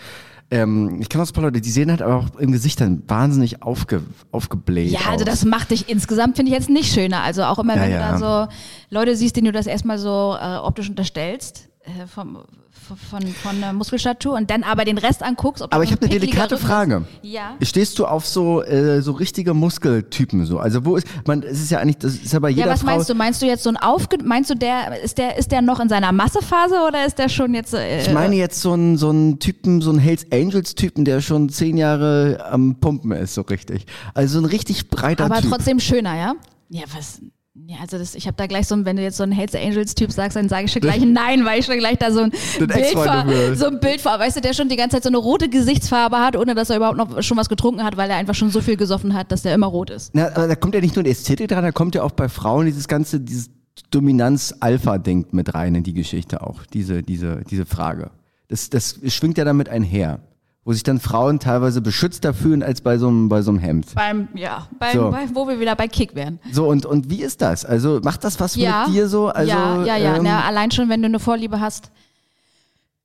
[0.51, 3.03] ähm, ich kann auch ein paar Leute, die sehen halt aber auch im Gesicht dann
[3.09, 5.31] wahnsinnig aufge, aufgebläht Ja, also aus.
[5.31, 7.23] das macht dich insgesamt, finde ich jetzt nicht schöner.
[7.23, 8.13] Also auch immer, Ja, wenn ja.
[8.17, 8.53] du da so
[8.91, 11.69] Leute siehst, denen du das erstmal so äh, optisch unterstellst,
[12.13, 12.39] vom,
[12.71, 15.63] von, von, von der Muskelstatur und dann aber den Rest anguckst.
[15.63, 16.67] Ob Aber ich habe eine delikate Rücken ist.
[16.67, 17.05] Frage.
[17.23, 17.57] Ja.
[17.63, 20.59] Stehst du auf so äh, so richtige Muskeltypen so?
[20.59, 21.43] Also wo ist man?
[21.43, 22.87] Es ist ja eigentlich, das ist ja bei jeder Ja, was Frau.
[22.91, 23.15] meinst du?
[23.15, 24.19] Meinst du jetzt so ein Aufge...
[24.25, 27.55] Meinst du, der ist der ist der noch in seiner Massephase oder ist der schon
[27.55, 27.75] jetzt...
[27.75, 31.21] Äh, Ich meine jetzt so einen so einen Typen, so einen Hells Angels Typen, der
[31.21, 33.87] schon zehn Jahre am Pumpen ist, so richtig.
[34.15, 35.51] Also so ein richtig breiter aber Typ.
[35.51, 36.35] trotzdem schöner, ja?
[36.69, 37.21] Ja, was...
[37.69, 39.55] Ja, also das, ich habe da gleich so, ein- wenn du jetzt so ein Hells
[39.55, 42.11] Angels Typ sagst, dann sage ich schon gleich ein Nein, weil ich schon gleich da
[42.13, 43.25] so ein Bild vor,
[43.57, 46.19] so ein Bild vor, weißt du, der schon die ganze Zeit so eine rote Gesichtsfarbe
[46.19, 48.61] hat, ohne dass er überhaupt noch schon was getrunken hat, weil er einfach schon so
[48.61, 50.11] viel gesoffen hat, dass der immer rot ist.
[50.15, 52.29] Na, aber da kommt ja nicht nur die Ästhetik dran, da kommt ja auch bei
[52.29, 53.49] Frauen dieses ganze, dieses
[53.91, 58.11] Dominanz-Alpha-Ding mit rein in die Geschichte auch, diese, diese, diese Frage.
[58.49, 60.21] Das, das schwingt ja damit einher,
[60.67, 63.95] wo sich dann Frauen teilweise beschützter fühlen als bei so einem, bei so einem Hemd.
[63.95, 65.11] Beim, ja, beim, So.
[65.13, 66.41] bei, wo wir wieder bei Kick wären.
[66.51, 67.65] So, und, und wie ist das?
[67.65, 68.85] Also, macht das was Ja.
[68.85, 69.29] mit dir so?
[69.29, 70.17] Also, ja, ja, ja.
[70.17, 71.93] ähm, Na, allein schon, wenn du eine Vorliebe hast.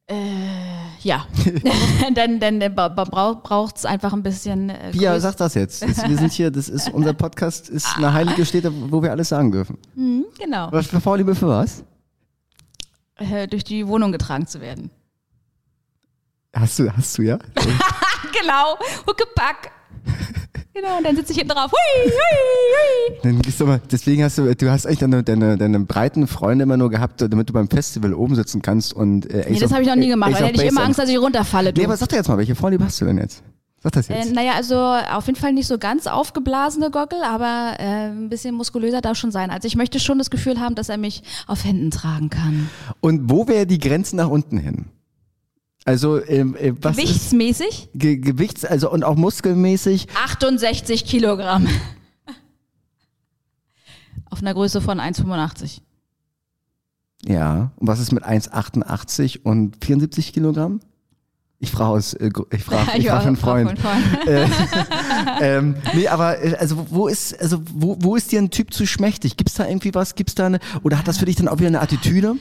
[0.07, 0.15] Äh,
[1.03, 1.27] ja.
[2.15, 4.71] dann dann braucht es einfach ein bisschen.
[4.71, 5.83] Äh, Pia, sag das jetzt.
[5.83, 9.29] Das, wir sind hier, das ist, unser Podcast ist eine heilige Stätte, wo wir alles
[9.29, 9.77] sagen dürfen.
[10.39, 10.69] Genau.
[10.71, 11.83] Was für Vorliebe für was?
[13.17, 14.89] Äh, durch die Wohnung getragen zu werden.
[16.53, 17.37] Hast du, hast du ja?
[18.39, 18.77] Genau.
[19.07, 19.71] Huckepack.
[20.73, 21.71] genau, und dann sitze ich hinten drauf.
[21.71, 23.19] Hui, hui, hui.
[23.23, 26.63] Dann gehst du mal, deswegen hast du, du hast eigentlich deine, deine, deine breiten Freunde
[26.63, 29.81] immer nur gehabt, damit du beim Festival oben sitzen kannst und äh, Nee, das habe
[29.83, 31.73] ich noch nie gemacht, weil hätte ich immer Angst, dass ich runterfalle.
[31.73, 31.81] Du.
[31.81, 33.43] Nee, aber sag doch jetzt mal, welche Vorliebe hast du denn jetzt?
[33.83, 34.33] Sag das Äh, jetzt.
[34.33, 39.01] naja, also auf jeden Fall nicht so ganz aufgeblasene Gockel, aber äh, ein bisschen muskulöser
[39.01, 39.49] darf schon sein.
[39.49, 42.69] Also ich möchte schon das Gefühl haben, dass er mich auf Händen tragen kann.
[43.01, 44.85] Und wo wäre die Grenze nach unten hin?
[45.83, 50.07] Also, ähm, äh, was ist Gewichtsmäßig Ge Gewichts, also und auch muskelmäßig?
[50.23, 51.67] 68 Kilogramm.
[54.29, 55.81] Auf einer Größe von 1,85.
[57.25, 57.71] Ja.
[57.77, 60.81] Und was ist mit 1,88 und 74 Kilogramm?
[61.63, 63.79] Ich frage aus, äh, ich frage ich frag einen Freund.
[64.27, 64.47] Äh,
[65.41, 68.85] ähm, nee, aber äh, also wo ist also wo, wo ist dir ein Typ zu
[68.85, 69.37] schmächtig?
[69.37, 70.15] Gibt's da irgendwie was?
[70.15, 72.35] Gibt's da eine oder hat das für dich dann auch wieder eine Attitüde?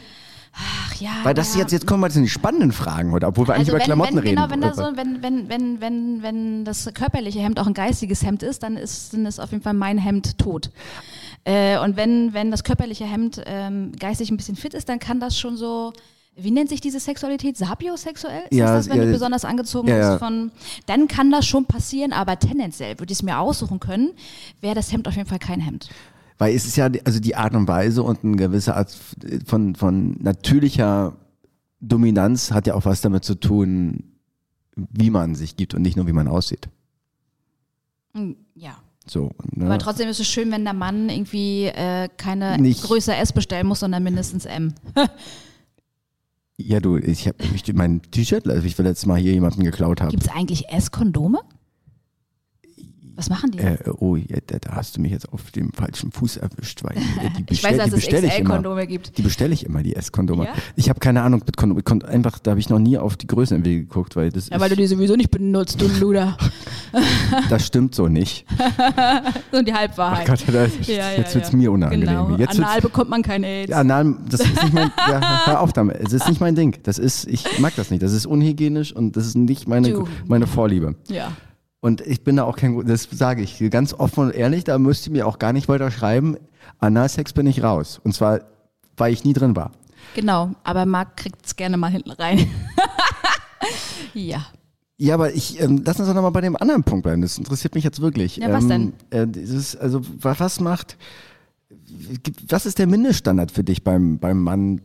[0.52, 1.10] Ach ja.
[1.22, 1.60] Weil das ja.
[1.60, 4.16] jetzt jetzt kommen wir zu den spannenden Fragen heute, obwohl wir eigentlich also über Klamotten
[4.16, 4.36] wenn, reden.
[4.36, 8.24] Genau, wenn, das so, wenn, wenn, wenn, wenn, wenn das körperliche Hemd auch ein geistiges
[8.24, 10.70] Hemd ist, dann ist, dann ist auf jeden Fall mein Hemd tot.
[11.44, 15.20] Äh, und wenn, wenn das körperliche Hemd ähm, geistig ein bisschen fit ist, dann kann
[15.20, 15.92] das schon so,
[16.36, 17.56] wie nennt sich diese Sexualität?
[17.56, 18.44] Sapiosexuell?
[18.50, 20.10] Ist Ja, das wenn ja, du besonders angezogen ja.
[20.10, 20.52] bist von,
[20.86, 24.10] dann kann das schon passieren, aber tendenziell würde ich es mir aussuchen können,
[24.60, 25.90] wäre das Hemd auf jeden Fall kein Hemd.
[26.40, 28.96] Weil es ist ja also die Art und Weise und eine gewisse Art
[29.44, 31.14] von, von natürlicher
[31.80, 34.04] Dominanz hat ja auch was damit zu tun,
[34.74, 36.68] wie man sich gibt und nicht nur wie man aussieht.
[38.14, 38.76] Mm, Ja.
[39.06, 39.66] So, ne?
[39.66, 43.66] Aber trotzdem ist es schön, wenn der Mann irgendwie äh, keine Nicht- Größe S bestellen
[43.66, 44.74] muss, sondern mindestens M.
[46.56, 47.36] Ja, du, ich habe
[47.72, 50.10] mein T-Shirt, also ich will letztes Mal hier jemanden geklaut haben.
[50.10, 51.40] Gibt es eigentlich S-Kondome?
[53.16, 53.58] Was machen die?
[53.58, 56.96] Äh, oh, ja, da, da hast du mich jetzt auf dem falschen Fuß erwischt, weil
[56.96, 58.34] äh, die ich weiß, bestell, dass die es.
[58.34, 59.18] XL-Kondome gibt.
[59.18, 60.44] Die bestelle ich immer, die S-Kondome.
[60.44, 60.52] Ja?
[60.76, 61.82] Ich habe keine Ahnung mit Kondom.
[61.84, 64.48] Kon einfach, da habe ich noch nie auf die Größen im Weg geguckt, weil das
[64.48, 66.36] Ja, weil du ist, die sowieso nicht benutzt, du Luder.
[67.50, 68.46] das stimmt so nicht.
[69.52, 70.26] Und die Halbwahrheit.
[70.26, 71.56] Gott, das, Ja, ja, jetzt wird's ja.
[71.56, 72.06] mir unangenehm.
[72.06, 72.36] Genau.
[72.36, 73.70] Jetzt Anal bekommt man kein AIDS.
[73.70, 75.96] ja, Anal, das ist nicht mein, ja, hör auf damit.
[76.00, 76.76] Es ist nicht mein Ding.
[76.82, 78.02] Das ist, ich mag das nicht.
[78.02, 80.08] Das ist unhygienisch und das ist nicht meine, Du.
[80.26, 80.94] meine Vorliebe.
[81.08, 81.32] Ja.
[81.80, 85.06] Und ich bin da auch kein, das sage ich ganz offen und ehrlich, da müsst
[85.06, 86.36] ihr mir auch gar nicht weiter schreiben.
[86.78, 88.00] Analsex bin ich raus.
[88.04, 88.40] Und zwar,
[88.96, 89.72] weil ich nie drin war.
[90.14, 92.46] Genau, aber Marc kriegt es gerne mal hinten rein.
[94.14, 94.46] ja.
[94.98, 97.22] Ja, aber ich, ähm, lass uns doch nochmal bei dem anderen Punkt bleiben.
[97.22, 98.36] Das interessiert mich jetzt wirklich.
[98.36, 100.98] Ja, was ähm, Äh, dieses, also, wa- was macht,
[102.48, 104.82] was ist der Mindeststandard für dich beim, beim Mann?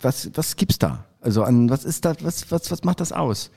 [0.00, 1.04] Was, was gibt's da?
[1.20, 3.50] Also an, was ist da, was, was, was macht das aus?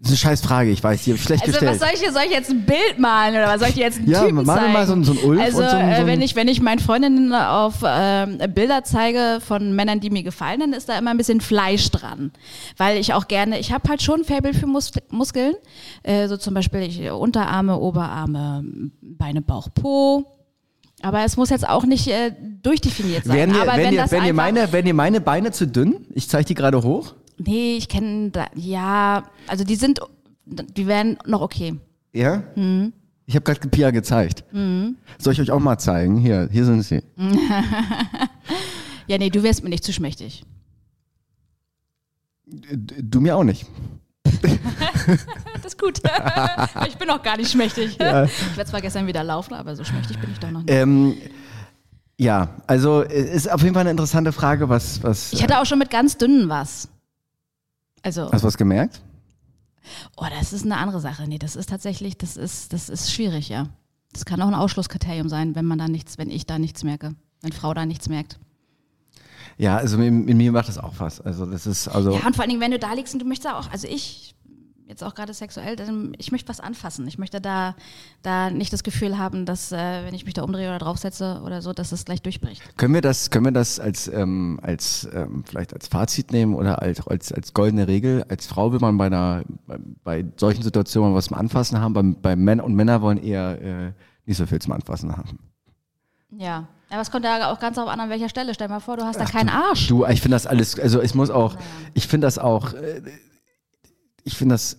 [0.00, 1.72] Das ist eine scheiß Frage, ich weiß, die hab ich schlecht Also gestellt.
[1.80, 3.98] was soll ich soll ich jetzt ein Bild malen oder was soll ich dir jetzt
[3.98, 4.72] einen Ja, Typen zeigen?
[4.72, 6.46] mal so ein- so ein Ulf also so ein- so äh, ein- wenn ich wenn
[6.46, 10.96] ich meinen Freundinnen auf ähm, Bilder zeige von Männern, die mir gefallen, dann ist da
[10.96, 12.30] immer ein bisschen Fleisch dran,
[12.76, 15.54] weil ich auch gerne, ich habe halt schon ein Faible für Mus Muskeln,
[16.04, 18.62] äh, so zum Beispiel ich, Unterarme, Oberarme,
[19.02, 20.24] Beine, Bauch, Po.
[21.02, 22.32] Aber es muss jetzt auch nicht äh,
[22.62, 23.36] durchdefiniert sein.
[23.36, 26.06] Wären, aber wenn wenn das wenn, einfach, meine, wenn dir meine Beine zu dünn?
[26.14, 27.14] Ich zeige die gerade hoch.
[27.38, 30.00] Nee, ich kenne da, ja, also die sind,
[30.44, 31.76] die wären noch okay.
[32.12, 32.42] Ja?
[32.56, 32.92] Mhm.
[33.26, 34.44] Ich habe gerade Pia gezeigt.
[35.18, 36.16] Soll ich euch auch mal zeigen?
[36.16, 37.02] Hier, hier sind sie.
[39.08, 40.44] Ja, nee, du wärst mir nicht zu schmächtig.
[42.46, 43.66] Du mir auch nicht.
[45.54, 46.00] Das ist gut.
[46.86, 47.92] ich bin noch gar nicht schmächtig.
[47.92, 48.30] Ich werde
[48.66, 50.70] zwar gestern wieder laufen, aber so schmächtig bin ich doch noch nicht.
[50.70, 51.14] Ähm,
[52.18, 55.64] ja, also es ist auf jeden Fall eine interessante Frage, was, was Ich hatte auch
[55.64, 56.88] schon mit ganz dünnen was.
[58.02, 59.02] Also, hast du was gemerkt?
[60.16, 61.26] oh, das ist eine andere Sache.
[61.26, 63.68] Nee, das ist tatsächlich, das ist, das ist schwierig, ja.
[64.12, 67.14] Das kann auch ein Ausschlusskriterium sein, wenn man da nichts, wenn ich da nichts merke.
[67.42, 68.38] Wenn Frau da nichts merkt.
[69.58, 71.20] Ja, also in, in mir macht das auch was.
[71.20, 73.26] Also das ist also Ja, und vor allen Dingen, wenn du da liegst und du
[73.26, 74.34] möchtest auch, also ich,
[74.88, 75.76] jetzt auch gerade sexuell,
[76.18, 77.06] ich möchte was anfassen.
[77.06, 77.74] Ich möchte da,
[78.22, 81.62] da nicht das Gefühl haben, dass, äh, wenn ich mich da umdrehe oder draufsetze oder
[81.62, 82.76] so, dass es gleich durchbricht.
[82.76, 86.80] können wir das können wir das als ähm, als ähm, vielleicht als Fazit nehmen oder
[86.80, 88.24] als als als goldene Regel.
[88.28, 89.44] Als Frau will man bei einer
[90.04, 91.92] bei, solchen Situationen was zum Anfassen haben.
[91.92, 93.92] Bei, bei Männern und Männer wollen eher äh,
[94.24, 95.38] nicht so viel zum Anfassen haben.
[96.30, 96.66] Ja.
[96.90, 98.54] Aber es kommt ja auch ganz darauf an, an welcher Stelle.
[98.54, 99.88] Stell mal vor, du hast da keinen Arsch.
[99.88, 101.56] Du, ich finde das alles, also es muss auch,
[101.92, 103.02] ich finde das auch, äh,
[104.28, 104.76] ich finde das,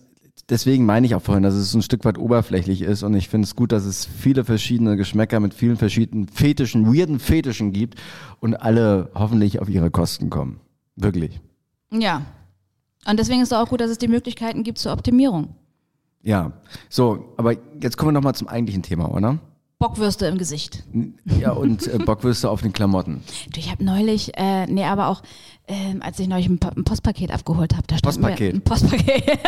[0.48, 3.46] deswegen meine ich auch vorhin, dass es ein Stück weit oberflächlich ist und ich finde
[3.46, 7.96] es gut, dass es viele verschiedene Geschmäcker mit vielen verschiedenen Fetischen, weirden Fetischen gibt
[8.38, 10.60] und alle hoffentlich auf ihre Kosten kommen.
[10.94, 11.40] Wirklich.
[11.90, 12.22] Ja.
[13.08, 15.56] Und deswegen ist es auch gut, dass es die Möglichkeiten gibt zur Optimierung.
[16.22, 16.52] Ja.
[16.88, 19.40] So, aber jetzt kommen wir nochmal zum eigentlichen Thema, oder?
[19.80, 20.84] Bockwürste im Gesicht.
[21.24, 23.22] Ja, und äh, Bockwürste auf den Klamotten.
[23.52, 25.22] Du, ich habe neulich, äh, nee, aber auch,
[25.70, 28.52] ähm, als ich neulich ein, Pa- ein Postpaket abgeholt habe, da stand Postpaket?
[28.54, 29.24] Mir, ein Postpaket.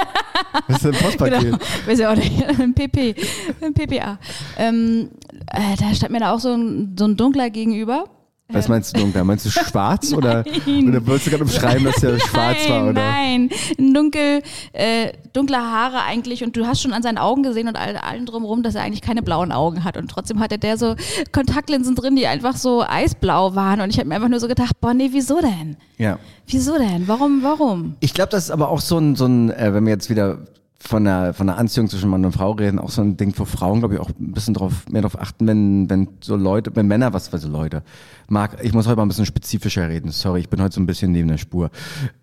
[0.69, 1.41] Was ist denn ein Postpaket?
[1.41, 2.45] Genau, weiß ich auch nicht.
[2.61, 3.15] Ein PP,
[3.63, 4.19] ein PPA.
[4.59, 5.09] Ähm,
[5.51, 8.05] äh, da stand mir da auch so ein, so ein dunkler gegenüber.
[8.49, 9.25] Was meinst du dunkler?
[9.25, 13.03] Meinst du schwarz oder, oder wolltest du gerade umschreiben, dass der schwarz nein, war, oder?
[13.03, 17.77] Nein, dunkel, äh, dunkle Haare eigentlich und du hast schon an seinen Augen gesehen und
[17.77, 20.97] all, allen drumherum, dass er eigentlich keine blauen Augen hat und trotzdem hatte der so
[21.33, 24.81] Kontaktlinsen drin, die einfach so eisblau waren und ich habe mir einfach nur so gedacht,
[24.81, 25.77] boah, nee, wieso denn?
[25.97, 26.19] Ja.
[26.47, 27.09] Wieso denn?
[27.09, 27.97] Warum, warum?
[28.01, 30.39] Ich glaube, das ist aber auch so ein, so ein äh, wenn wir jetzt wieder
[30.85, 33.45] von der, von der Anziehung zwischen Mann und Frau reden, auch so ein Ding, wo
[33.45, 36.89] Frauen, glaube ich, auch ein bisschen drauf, mehr darauf achten, wenn, wenn so Leute, wenn
[36.89, 37.85] Männer, was für so Leute,
[38.29, 40.87] Marc, ich muss heute mal ein bisschen spezifischer reden, sorry, ich bin heute so ein
[40.87, 41.71] bisschen neben der Spur.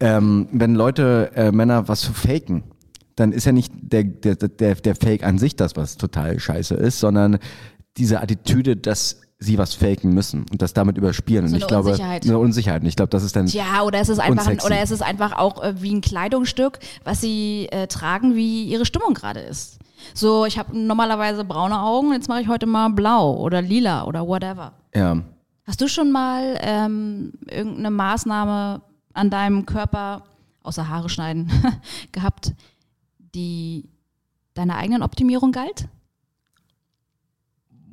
[0.02, 2.64] Ähm, wenn Leute, äh, Männer was zu faken,
[3.16, 6.76] dann ist ja nicht der, der, der, der Fake an sich das, was total scheiße
[6.76, 7.40] ist, sondern
[7.98, 11.48] diese Attitüde, dass sie was faken müssen und das damit überspielen.
[11.48, 12.26] So und ich eine glaube, Unsicherheit.
[12.26, 12.82] eine Unsicherheit.
[12.82, 15.02] Und ich glaube, das ist dann Tja, oder ist es einfach, ein, oder ist es
[15.02, 19.80] einfach auch äh, wie ein Kleidungsstück, was sie äh, tragen, wie ihre Stimmung gerade ist.
[20.14, 24.28] So, ich habe normalerweise braune Augen, jetzt mache ich heute mal blau oder lila oder
[24.28, 24.74] whatever.
[24.94, 25.18] ja.
[25.66, 28.82] Hast du schon mal ähm, irgendeine Maßnahme
[29.14, 30.24] an deinem Körper,
[30.64, 31.52] außer Haare schneiden,
[32.12, 32.54] gehabt,
[33.36, 33.88] die
[34.56, 35.88] deiner eigenen Optimierung galt?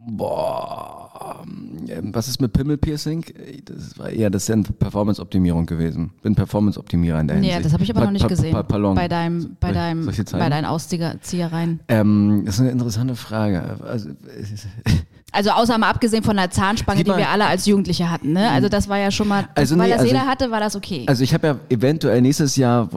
[0.08, 1.42] Boah,
[1.88, 3.24] ähm, was ist mit Pimmelpiercing?
[3.64, 6.12] Das war eher, das ist ja eine Performance-Optimierung gewesen.
[6.22, 7.64] Bin Performance-Optimierer in der Nee, Hinsicht.
[7.66, 8.52] das habe ich aber Pa- noch nicht pa- gesehen.
[8.52, 8.94] pa- Pardon.
[8.94, 11.80] Bei deinem, bei deinem, bei deinen Ausziehereien.
[11.88, 13.78] Ähm, das ist eine interessante Frage.
[13.84, 14.10] Also,
[15.36, 18.32] Also außer mal abgesehen von der Zahnspange, die wir alle als Jugendliche hatten.
[18.32, 18.50] Ne?
[18.50, 20.74] Also das war ja schon mal, Also weil nee, das also- jeder hatte, war das
[20.74, 21.04] okay.
[21.06, 22.88] also ich habe ja eventuell nächstes Jahr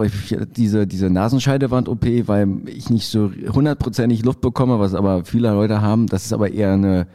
[0.56, 6.08] diese, diese Nasenscheidewand-OP, weil ich nicht so hundertprozentig Luft bekomme, was aber viele Leute haben.
[6.08, 7.08] Das ist aber eher eine,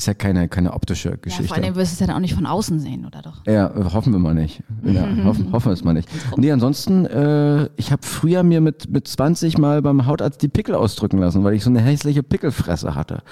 [0.00, 1.54] ist ja keine, keine optische ja, vor Geschichte.
[1.54, 3.44] allem wirst du es ja dann auch nicht von außen sehen, oder doch?
[3.46, 4.62] Ja, hoffen wir mal nicht.
[4.82, 6.08] Ja, hoffen, hoffen wir es mal nicht.
[6.38, 10.74] Nee, ansonsten, äh, ich habe früher mir mit, mit 20 mal beim Hautarzt die Pickel
[10.74, 13.22] ausdrücken lassen, weil ich so eine hässliche Pickelfresse hatte.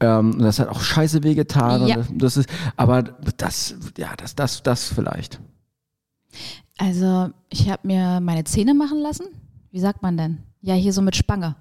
[0.00, 1.86] Ähm, das hat auch scheiße wehgetan.
[1.86, 1.96] Ja.
[2.12, 5.40] Das ist, aber das, ja, das, das, das vielleicht.
[6.76, 9.24] Also ich habe mir meine Zähne machen lassen.
[9.70, 10.38] Wie sagt man denn?
[10.60, 11.56] Ja, hier so mit Spange.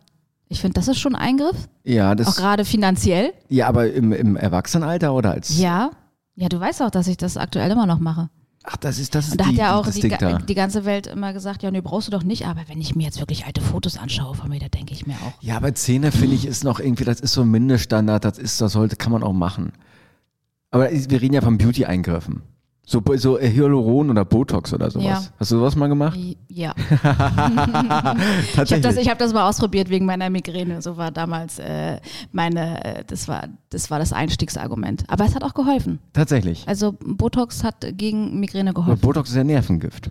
[0.50, 3.34] Ich finde, das ist schon ein Eingriff, Ja, auch das, gerade finanziell.
[3.50, 5.58] ja, aber im, im Erwachsenenalter oder als?
[5.60, 5.92] Ja.
[6.36, 8.30] Ja, du weißt auch, dass ich das aktuell immer noch mache.
[8.64, 10.86] Ach, das ist, das ist Und da die, hat ja auch die, ga- die ganze
[10.86, 12.46] Welt immer gesagt, ja, nee, brauchst du doch nicht.
[12.48, 15.14] Aber wenn ich mir jetzt wirklich alte Fotos anschaue von mir, da denke ich mir
[15.16, 15.42] auch.
[15.42, 18.60] Ja, aber Zähne finde ich ist noch irgendwie, das ist so ein Mindeststandard, das ist,
[18.60, 19.72] das sollte, kann man auch machen.
[20.72, 22.42] Aber wir reden ja von Beauty-Eingriffen.
[22.92, 25.06] So, so Hyaluron oder Botox oder sowas.
[25.06, 25.24] Ja.
[25.40, 26.18] Hast du sowas mal gemacht?
[26.48, 26.74] Ja.
[26.90, 28.20] Ich habe
[28.56, 28.82] Tatsächlich.
[28.82, 30.82] das, ich hab das mal ausprobiert wegen meiner Migräne.
[30.82, 32.00] So war damals äh,
[32.32, 35.04] meine, äh, das war, das war das Einstiegsargument.
[35.08, 36.00] Aber es hat auch geholfen.
[36.14, 36.68] Tatsächlich.
[36.68, 39.02] Also Botox hat gegen Migräne Aber geholfen.
[39.02, 40.10] Botox ist ja Nervengift.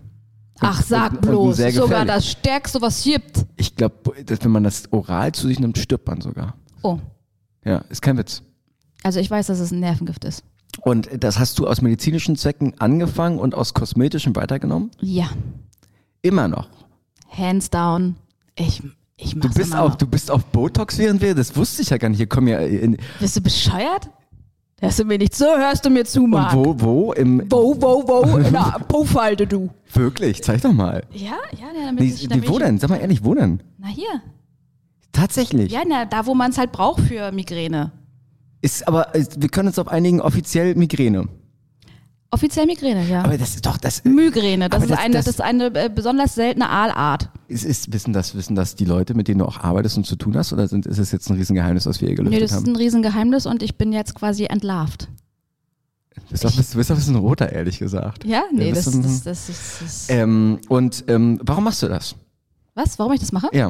[0.61, 3.45] Ach, sag und- und bloß, sehr sogar das Stärkste, was es gibt.
[3.57, 6.55] Ich glaube, wenn man das oral zu sich nimmt, stirbt man sogar.
[6.81, 6.97] Oh,
[7.65, 8.41] Ja, ist kein Witz.
[9.03, 10.43] Also ich weiß, dass es ein Nervengift ist.
[10.81, 14.91] Und das hast du aus medizinischen Zwecken angefangen und aus kosmetischen weitergenommen?
[15.01, 15.29] Ja,
[16.21, 16.67] Immer noch.
[17.29, 18.15] hands down.
[18.55, 18.81] Ich,
[19.17, 19.95] ich Du mach's bist immer auf, noch.
[19.97, 22.17] du bist auf Botox während wir, das wusste ich ja gar nicht.
[22.17, 24.09] Hier kommen ja in, Bist du bescheuert?
[24.81, 26.53] Hörst du mir nicht so, hörst du mir zu, und Marc.
[26.55, 27.11] wo, wo?
[27.13, 28.37] Im, Wo, wo, wo?
[28.45, 29.69] In der Po-Falte, du.
[29.93, 31.03] wirklich, zeig doch mal.
[31.13, 32.77] Ja, ja, ja damit Nee, ich, damit wo denn?
[32.79, 33.61] Sag mal ehrlich, wo denn?
[33.77, 34.21] Na hier.
[35.11, 35.71] Tatsächlich.
[35.71, 37.91] Ja, na, da, wo man es halt braucht für Migräne.
[38.61, 41.27] Ist aber, ist, wir können uns auf einigen offiziell Migräne.
[42.31, 43.23] Offiziell Migräne, ja.
[43.23, 45.89] Aber das ist doch, das Migräne, das ist das- eine, das- das ist eine äh,
[45.89, 47.29] besonders seltene Aalart.
[47.47, 50.15] ist, ist, wissen das, wissen das die Leute, mit denen du auch arbeitest und zu
[50.15, 52.51] tun hast, oder sind, ist es jetzt ein Riesengeheimnis, was wir hier gelüftet Nee, das
[52.51, 52.67] ist haben?
[52.73, 55.07] ein Riesengeheimnis und ich bin jetzt quasi entlarvt.
[56.15, 58.25] Du bist doch, bist, bist doch ein bisschen roter, ehrlich gesagt.
[58.25, 59.81] Ja, nee, Ja, das, du- das, das, ist.
[59.81, 62.13] das Ähm, und ähm, warum machst du das?
[62.75, 62.99] Was?
[62.99, 63.47] Warum ich das mache?
[63.53, 63.69] Ja.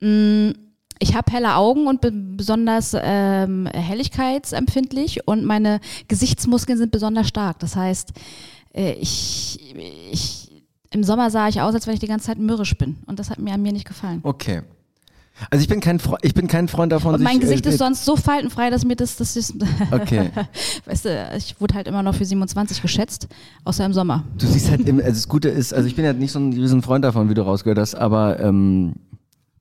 [0.00, 0.50] Mm,
[0.98, 7.58] Ich habe helle Augen und bin besonders ähm, helligkeitsempfindlich und meine Gesichtsmuskeln sind besonders stark.
[7.60, 8.12] Das heißt,
[8.74, 9.74] äh, ich,
[10.10, 12.98] ich, im Sommer sah ich aus, als wenn ich die ganze Zeit mürrisch bin.
[13.06, 14.20] Und das hat mir an mir nicht gefallen.
[14.22, 14.62] Okay.
[15.50, 17.70] Also ich bin kein, Fre ich bin kein Freund davon, Und mein sich, Gesicht äh,
[17.70, 19.54] ist sonst so faltenfrei, dass mir das, das ist,
[19.90, 20.30] Okay.
[20.84, 23.28] weißt du, ich wurde halt immer noch für 27 geschätzt,
[23.64, 24.24] außer im Sommer.
[24.36, 26.52] Du siehst halt, im, also das Gute ist, also ich bin ja nicht so ein
[26.52, 29.07] riesen Freund davon, wie du rausgehört hast, aber ähm, äh,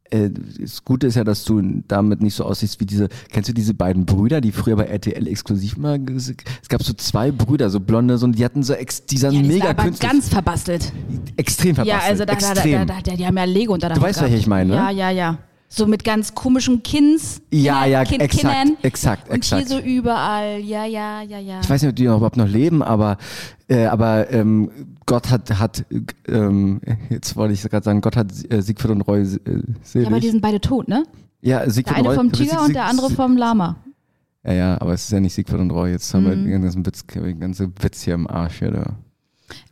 [0.09, 3.73] das Gute ist ja, dass du damit nicht so aussiehst wie diese, kennst du diese
[3.73, 6.33] beiden Brüder, die früher bei RTL exklusiv mal, es
[6.69, 9.41] gab so zwei Brüder, so blonde, so, und die hatten so, ex, die sahen Ja,
[9.41, 10.91] die mega aber ganz verbastelt.
[11.35, 14.01] extrem verbastelt, Ja, also da, da, da, da, die haben ja Lego unter der Du
[14.01, 14.75] weißt, welche ich meine, ne?
[14.75, 15.37] Ja, ja, ja.
[15.69, 17.41] So mit ganz komischen Kinns.
[17.51, 18.77] Ja, ja, Kin exakt, Kindern.
[18.83, 19.67] exakt, Und exakt.
[19.67, 20.59] hier so überall.
[20.59, 21.59] Ja, ja, ja, ja.
[21.61, 23.17] ich weiß nicht, ob die noch überhaupt noch leben, aber
[23.67, 24.71] äh, aber ähm,
[25.05, 25.83] Gott hat hat
[26.29, 29.67] ähm, jetzt wollte ich gerade sagen, Gott hat äh, Siegfried und Roy äh, selig.
[29.93, 31.03] Ja, aber die sind beide tot, ne?
[31.41, 33.75] ja, Der Siegfried eine und Roy, vom du bist Tiger und der andere vom Lama.
[34.45, 35.91] Ja, ja, aber es ist ja nicht Siegfried und Roy.
[35.91, 36.27] Jetzt haben Mhm.
[36.29, 38.71] wir den ganzen Witz, den ganzen Witz hier im Arsch hier.
[38.71, 38.95] Da.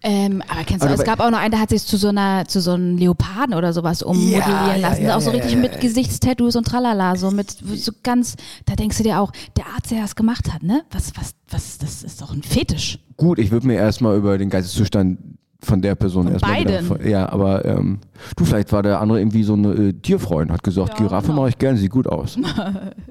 [0.02, 2.10] Ähm, aber kennst du, Aber es gab auch noch einen, der hat sich zu so
[2.10, 5.04] einer, zu so einem Leoparden oder sowas ummodellieren Ja, ja, lassen.
[5.04, 5.80] ja, auch so ja, richtig ja, mit ja.
[5.80, 10.02] Gesichtstattoos und tralala, so mit so ganz, da denkst du dir auch, der Arzt, der
[10.02, 10.84] das gemacht hat, ne?
[10.92, 13.00] Was, was, was, das ist doch ein Fetisch.
[13.18, 15.18] Gut, ich würde mir erstmal über den Geisteszustand
[15.66, 16.86] von der Person Von erstmal wieder beiden?
[16.88, 18.00] vor- Ja, aber ähm,
[18.38, 21.42] du, vielleicht war der andere irgendwie so eine äh, Tierfreund, hat gesagt, Ja, Giraffe genau.
[21.42, 22.38] mache ich gerne, sieht gut aus.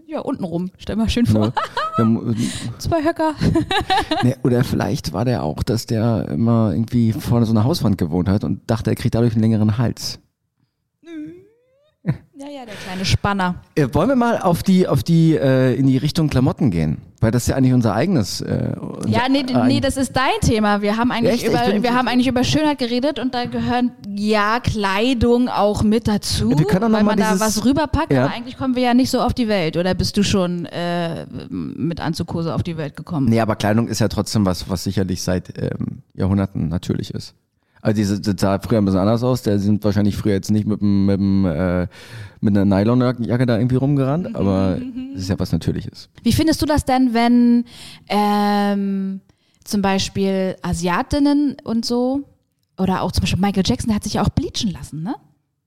[0.06, 0.70] Ja, untenrum.
[0.78, 1.46] Stell mal schön vor.
[1.46, 1.52] ne?
[1.96, 2.36] Dann,
[2.78, 3.34] Zwei Höcker.
[4.22, 8.28] ne, oder vielleicht war der auch, dass der immer irgendwie vor so einer Hauswand gewohnt
[8.28, 10.20] hat und dachte, er kriegt dadurch einen längeren Hals.
[12.36, 13.56] Ja, ja, der kleine Spanner.
[13.74, 16.98] Äh, wollen wir mal auf die, auf die, äh, in die Richtung Klamotten gehen?
[17.24, 18.42] Weil das ist ja eigentlich unser eigenes.
[18.42, 20.82] Äh, unser, Ja, nee, äh, nee, das ist dein Thema.
[20.82, 21.48] Wir haben eigentlich Echt?
[21.48, 26.50] Über, wir haben eigentlich über Schönheit geredet und da gehören ja Kleidung auch mit dazu,
[26.50, 28.12] Wir können auch noch weil mal man da dieses- was rüberpackt.
[28.12, 28.26] Ja.
[28.26, 29.78] Aber eigentlich kommen wir ja nicht so auf die Welt.
[29.78, 33.26] Oder bist du schon äh, mit Anzughose auf die Welt gekommen?
[33.30, 37.34] Nee, aber Kleidung ist ja trotzdem was, was sicherlich seit ähm, Jahrhunderten natürlich ist.
[37.84, 39.42] Also diese, das sah früher ein bisschen anders aus.
[39.42, 41.86] Der sind wahrscheinlich früher jetzt nicht mit mit äh,
[42.40, 44.78] mit einer Nylonjacke da irgendwie rumgerannt, aber
[45.14, 46.08] es ist ja was Natürliches.
[46.22, 47.64] Wie findest du das denn, wenn
[48.08, 49.20] ähm,
[49.64, 52.22] zum Beispiel Asiatinnen und so
[52.78, 55.14] oder auch zum Beispiel Michael Jackson, der hat sich ja auch bleachen lassen, ne?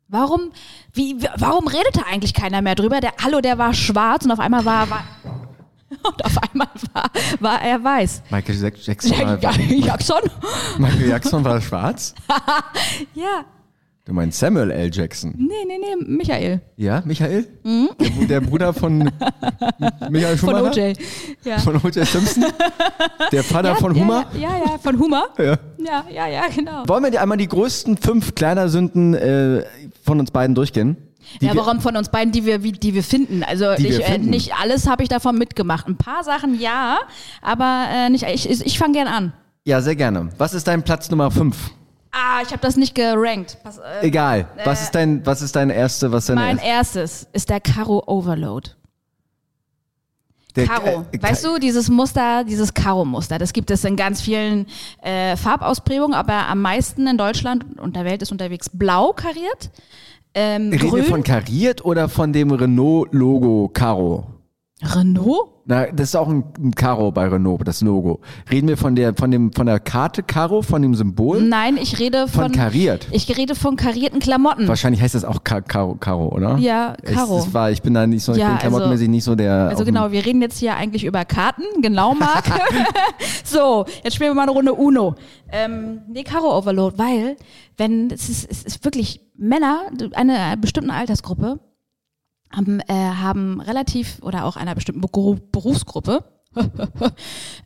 [0.10, 0.52] Warum,
[0.94, 3.00] wie, wie- warum redet da eigentlich keiner mehr drüber?
[3.02, 5.04] Der, hallo, der war schwarz und auf einmal war, war
[6.04, 7.10] und auf einmal war,
[7.40, 8.24] war er weiß.
[8.30, 10.20] Michael Jack- Jackson war, Ja, Jackson?
[10.78, 12.14] Michael Jackson war schwarz?
[13.14, 13.46] Ja,
[14.06, 14.90] Du meinst Samuel L.
[14.94, 15.34] Jackson?
[15.38, 17.46] nee, nee, nee, Michael Ja, Michael?
[17.66, 19.00] Der, Bru- der Bruder von
[20.10, 20.38] Michael Mhm.
[20.38, 20.72] von Schumacher?
[20.72, 20.94] OJ.
[21.44, 21.58] Ja.
[21.60, 22.06] Von O.J.
[22.08, 22.46] Simpson?
[23.34, 24.26] Der Vater ja, von Hummer?
[24.34, 25.26] Ja, ja, ja, von Hummer.
[25.38, 25.58] Ja.
[25.78, 26.84] Ja, ja, ja, genau.
[26.88, 29.64] Wollen wir dir einmal die größten fünf Kleidersünden äh,
[30.06, 30.96] von uns beiden durchgehen?
[31.42, 33.44] Die ja, warum von uns beiden, die wir, die wir finden?
[33.44, 34.30] Also Die wir ich, äh, finden.
[34.30, 35.88] nicht alles habe ich davon mitgemacht.
[35.88, 37.00] Ein paar Sachen ja,
[37.42, 38.24] aber äh, nicht.
[38.24, 39.34] Ich, ich, ich fange gern an.
[39.66, 40.30] Ja, sehr gerne.
[40.38, 41.72] Was ist dein Platz Nummer fünf?
[42.12, 43.58] Ah, ich habe das nicht gerankt.
[43.64, 44.48] Pass, äh, Egal.
[44.64, 47.00] Was ist dein, was ist dein erste, was mein erste?
[47.00, 48.72] erstes ist der Karo Overload.
[50.56, 51.06] Der- Karo.
[51.12, 54.66] äh, weißt du, dieses Muster, dieses Karo-Muster, das gibt es in ganz vielen
[55.04, 59.70] äh, Farbausprägungen, aber am meisten in Deutschland und der Welt ist unterwegs blau kariert.
[60.34, 61.04] Ähm, Reden wir grün.
[61.06, 64.26] von kariert oder von dem Renault-Logo Karo?
[64.84, 65.50] Renault?
[65.70, 68.22] Na, das ist auch ein, ein Karo bei Renault, das Logo.
[68.50, 71.42] Reden wir von der, von dem, von der Karte Karo, von dem Symbol?
[71.42, 72.52] Nein, ich rede Von von.
[72.54, 73.06] kariert.
[73.12, 74.68] Ich rede von karierten Klamotten.
[74.68, 76.58] Wahrscheinlich heißt das auch Ka Karo, Karo, oder?
[76.60, 77.40] Ja, Karo.
[77.40, 79.36] Ich, das war, ich bin da nicht so, ich Ja, bin klamottenmäßig also- nicht so
[79.36, 79.54] der.
[79.70, 82.46] Also dem- genau, wir reden jetzt hier eigentlich über Karten, genau, Marc.
[83.44, 85.16] so, jetzt spielen wir mal eine Runde Uno.
[85.52, 87.36] Ähm, nee, Karo Overload, weil,
[87.78, 91.60] wenn, es ist, es ist wirklich Männer, eine bestimmte Altersgruppe,
[92.52, 96.24] haben, äh, haben relativ oder auch einer bestimmten Beru- Berufsgruppe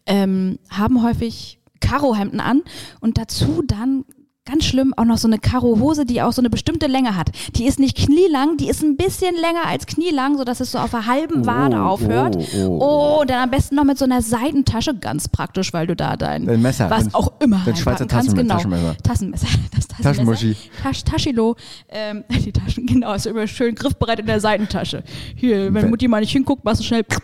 [0.06, 2.64] ähm, haben häufig Karohemden an
[3.00, 4.06] und dazu dann
[4.46, 7.30] ganz schlimm auch noch so eine Karo-Hose, die auch so eine bestimmte Länge hat.
[7.56, 10.90] Die ist nicht knielang, die ist ein bisschen länger als knielang, sodass es so auf
[10.92, 12.36] der halben Wade Oh, aufhört.
[12.38, 15.86] oh, oh, Oh, und dann am besten noch mit so einer Seitentasche, ganz praktisch, weil
[15.86, 18.06] du da dein Ein Messer, was ein- auch immer ein Schweizer.
[18.06, 18.56] Taschenme- Genau.
[18.56, 18.96] Taschenmesser.
[19.04, 19.48] Tassenmesser.
[19.76, 19.88] Das.
[20.04, 20.56] Taschenmuschi.
[20.82, 21.56] Tasch, Taschilo.
[21.90, 25.04] Ähm, die Taschen, genau, ist immer schön griffbereit in der Seitentasche.
[25.36, 27.04] Hier, wenn Wenn- Mutti mal nicht hinguckt, machst du schnell.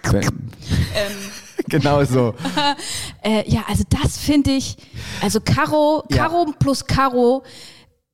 [1.69, 2.33] genau so.
[3.23, 4.77] Äh, ja, also das finde ich,
[5.21, 6.17] also Karo, Ja.
[6.27, 7.43] Karo plus Karo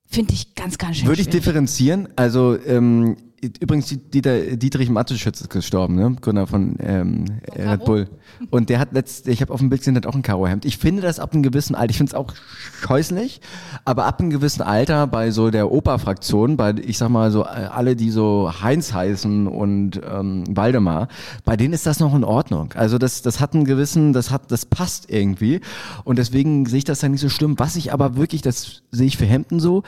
[0.10, 1.41] finde ich ganz, ganz schön Würde ich schwierig.
[1.43, 2.08] differenzieren.
[2.16, 6.16] Also ähm, übrigens Dieter, Dietrich Matteschütz ist gestorben, ne?
[6.20, 7.26] Gründer von ähm,
[7.56, 8.10] Red Bull.
[8.50, 10.66] Und der hat letzt, ich habe auf dem Bild gesehen, der hat auch ein Karohemd.
[10.66, 12.34] Ich finde das ab einem gewissen Alter, ich finde es auch
[12.82, 13.41] scheußlich,
[13.86, 17.68] aber ab einem gewissen Alter bei so der Opa-Fraktion, bei ich sag mal so äh,
[17.72, 21.08] alle, die so Heinz heißen und ähm, Waldemar,
[21.46, 22.74] bei denen ist das noch in Ordnung.
[22.76, 25.62] Also das, das hat einen gewissen, das hat, das passt irgendwie.
[26.04, 27.60] Und deswegen sehe ich das ja nicht so schlimm.
[27.60, 29.84] Was ich aber wirklich, das sehe ich für Hemden so,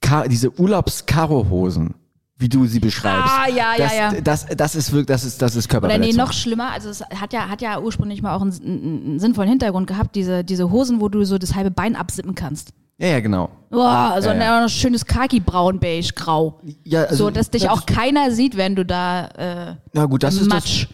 [0.00, 1.94] Ka diese Urlaubs-Karo-Hosen,
[2.40, 3.30] wie du sie beschreibst.
[3.32, 4.20] Ah, ja, ja, das, ja.
[4.22, 6.16] Das, das ist wirklich, das ist, das ist Oder nee, Körperverletzung.
[6.16, 9.86] noch schlimmer, also es hat ja, hat ja ursprünglich mal auch einen, einen, sinnvollen Hintergrund
[9.86, 12.72] gehabt, diese, diese Hosen, wo du so das halbe Bein absippen kannst.
[12.96, 13.50] Ja, ja, genau.
[13.70, 14.58] Boah, also Ja, ja.
[14.58, 16.60] auch noch schönes Khaki-Braun, beige, grau.
[16.84, 20.22] Ja, also, so, dass dich das- auch keiner sieht, wenn du da äh, Na gut,
[20.22, 20.86] das ist das, Matsch.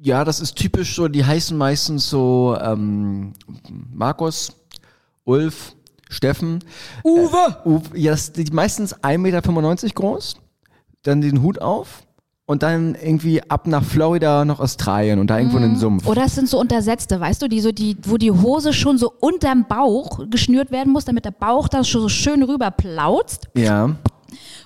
[0.00, 3.32] ja, das ist typisch so, die heißen meistens so ähm,
[3.92, 4.52] Markus,
[5.24, 5.74] Ulf,
[6.08, 6.60] Steffen.
[7.04, 7.56] Uwe!
[7.64, 10.36] Äh, Uwe, ja, das, die meistens 1,95 Meter groß,
[11.02, 12.02] dann den Hut auf
[12.48, 16.06] und dann irgendwie ab nach Florida, nach Australien und da irgendwo in den Sumpf.
[16.06, 19.12] Oder es sind so Untersetzte, weißt du, die so die, wo die Hose schon so
[19.20, 23.94] unterm Bauch geschnürt werden muss, damit der Bauch da schon so schön rüber plautzt ja.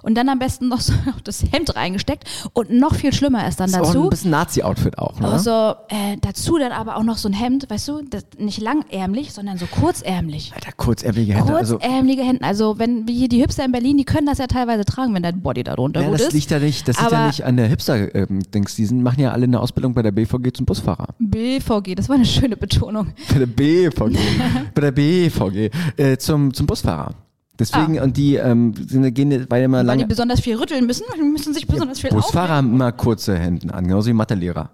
[0.03, 0.92] Und dann am besten noch so
[1.24, 4.03] das Hemd reingesteckt und noch viel schlimmer ist dann Ist auch dazu.
[4.05, 5.28] ein bisschen Nazi-Outfit auch, ne?
[5.28, 5.50] Also
[5.88, 8.00] äh, dazu dann aber auch noch so ein Hemd, weißt du,
[8.38, 10.53] nicht langärmlich, sondern so kurzärmlich.
[10.55, 11.55] Alter, kurzärmelige Hände.
[11.55, 12.44] Also, Kurzärmelige Hemden.
[12.44, 15.22] Also wenn wie hier die Hipster in Berlin, die können das ja teilweise tragen, wenn
[15.22, 16.32] dein Body da drunter ja, gut das ist.
[16.32, 18.74] liegt ja nicht, das liegt ja Aber- nicht an der Hipster-Dings.
[18.76, 21.09] Die sind, machen ja alle eine Ausbildung bei der BVG zum Busfahrer.
[21.18, 23.12] BVG, das war eine schöne Betonung.
[23.32, 24.16] Bei der BVG.
[24.74, 25.70] bei der BVG.
[25.96, 27.14] Äh, zum, zum Busfahrer.
[27.59, 29.80] Deswegen, und die ähm, sind, gehen, weil immer Ah.
[29.80, 30.03] Weil lange.
[30.05, 33.84] die besonders viel rütteln müssen, müssen sich besonders viel Busfahrer haben immer kurze Hemden an,
[33.86, 34.70] genauso wie Mathelehrer.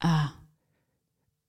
[0.00, 0.28] Ah.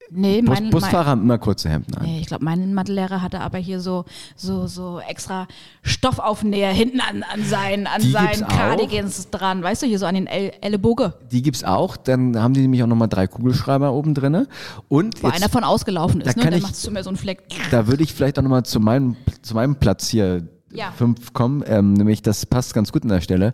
[0.10, 2.06] Nee, Bus, mein, Busfahrer haben immer kurze Hemden an.
[2.06, 4.06] nee, ich glaube, mein Mathelehrer hatte aber hier so,
[4.36, 5.48] so, so extra
[5.82, 8.48] Stoffaufnäher hinten an, an seinen, an Die seinen?
[8.48, 11.14] Cardigans dran, weißt du, hier so an den El Ellenbogen.
[11.32, 11.98] Die gibt's auch.
[11.98, 14.48] Dann haben die nämlich auch nochmal drei Kugelschreiber oben drinne.
[14.88, 16.44] Und Wo jetzt, einer von ausgelaufen da ist, ne?
[16.44, 17.44] kann Dann ich- macht es immer so einen Fleck.
[17.72, 20.92] da würde ich vielleicht auch nochmal zu meinem, zu meinem Platz hier Ja.
[20.92, 21.64] fünf kommen.
[21.68, 23.54] Ähm, nämlich, das passt ganz gut an der Stelle.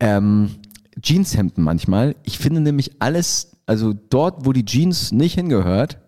[0.00, 0.50] Ähm,
[1.00, 2.14] Jeanshemden manchmal.
[2.24, 5.98] Ich finde nämlich alles, also dort, wo die Jeans nicht hingehört,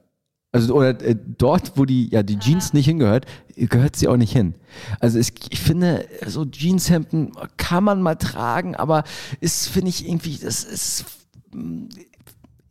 [0.50, 4.32] also oder äh, dort, wo die ja die Jeans nicht hingehört, gehört sie auch nicht
[4.32, 4.54] hin.
[4.98, 9.04] Also es, ich finde, so Jeanshemden kann man mal tragen, aber
[9.40, 11.04] ist finde ich irgendwie, das ist
[11.52, 11.88] mm,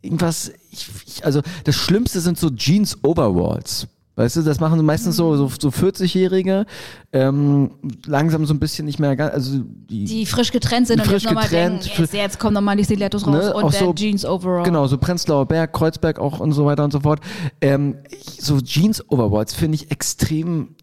[0.01, 0.51] irgendwas.
[0.71, 3.87] Ich, ich, also das Schlimmste sind so Jeans Overalls.
[4.19, 6.65] Weißt du, das machen meistens so so, so 40-Jährige,
[7.13, 7.71] ähm,
[8.05, 11.23] langsam so ein bisschen nicht mehr ganz, also die, Die frisch getrennt sind und frisch
[11.23, 14.25] jetzt nochmal denken, jetzt, jetzt kommen nochmal die Stilettos raus Ne, und auch so- Jeans
[14.25, 14.63] Overall.
[14.63, 17.21] Genau, so Prenzlauer Berg, Kreuzberg auch und so weiter und so fort.
[17.61, 20.75] Ähm, ich, so Jeans-Overalls finde ich extrem,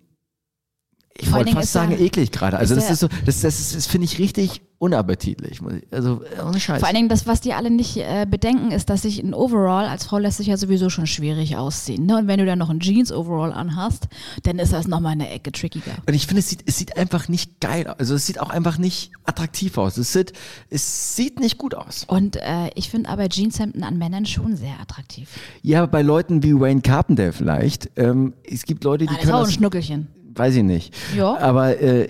[1.18, 2.56] ich wollte fast sagen, der- eklig gerade.
[2.56, 5.60] Also das ist so, das, das, ist- das finde ich richtig unappetitlich.
[5.90, 6.80] Also ohne Scheiß.
[6.80, 9.86] Vor allen Dingen, das, was die alle nicht äh, bedenken, ist, dass sich ein Overall
[9.86, 12.04] als Frau lässt sich ja sowieso schon schwierig ausziehen.
[12.04, 12.18] Ne?
[12.18, 14.08] Und wenn du dann noch ein Jeans-Overall anhast,
[14.42, 15.92] dann ist das nochmal eine Ecke trickiger.
[16.06, 17.96] Und ich finde, es sieht, es sieht einfach nicht geil aus.
[17.98, 19.96] Also es sieht auch einfach nicht attraktiv aus.
[19.96, 20.34] Es sieht,
[20.68, 22.04] es sieht nicht gut aus.
[22.06, 25.30] Und äh, ich finde aber Jeanshemden an Männern schon sehr attraktiv.
[25.62, 27.90] Ja, bei Leuten wie Wayne Carpenter vielleicht.
[27.96, 30.08] Ähm, es gibt Leute, die Ah, das ist auch ein Schnuckelchen.
[30.38, 30.94] Weiß ich nicht.
[31.16, 31.38] Ja.
[31.38, 32.08] Aber äh,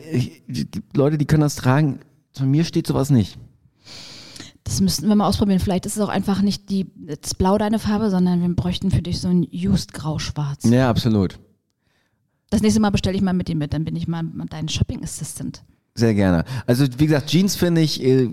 [0.49, 2.01] gibt Leute, die können das tragen.
[2.33, 3.39] Von mir steht sowas nicht.
[4.65, 5.61] Das müssten wir mal ausprobieren.
[5.61, 9.03] Vielleicht ist es auch einfach nicht die, das Blau deine Farbe, sondern wir bräuchten für
[9.03, 10.65] dich so ein Used Grau-Schwarz.
[10.65, 11.39] Ja, absolut.
[12.51, 15.03] Das nächste Mal bestelle ich mal mit dir mit, dann bin ich mal dein Shopping
[15.03, 15.65] Assistant.
[15.95, 16.45] Sehr gerne.
[16.67, 18.29] Also wie gesagt, Jeans finde ich, äh,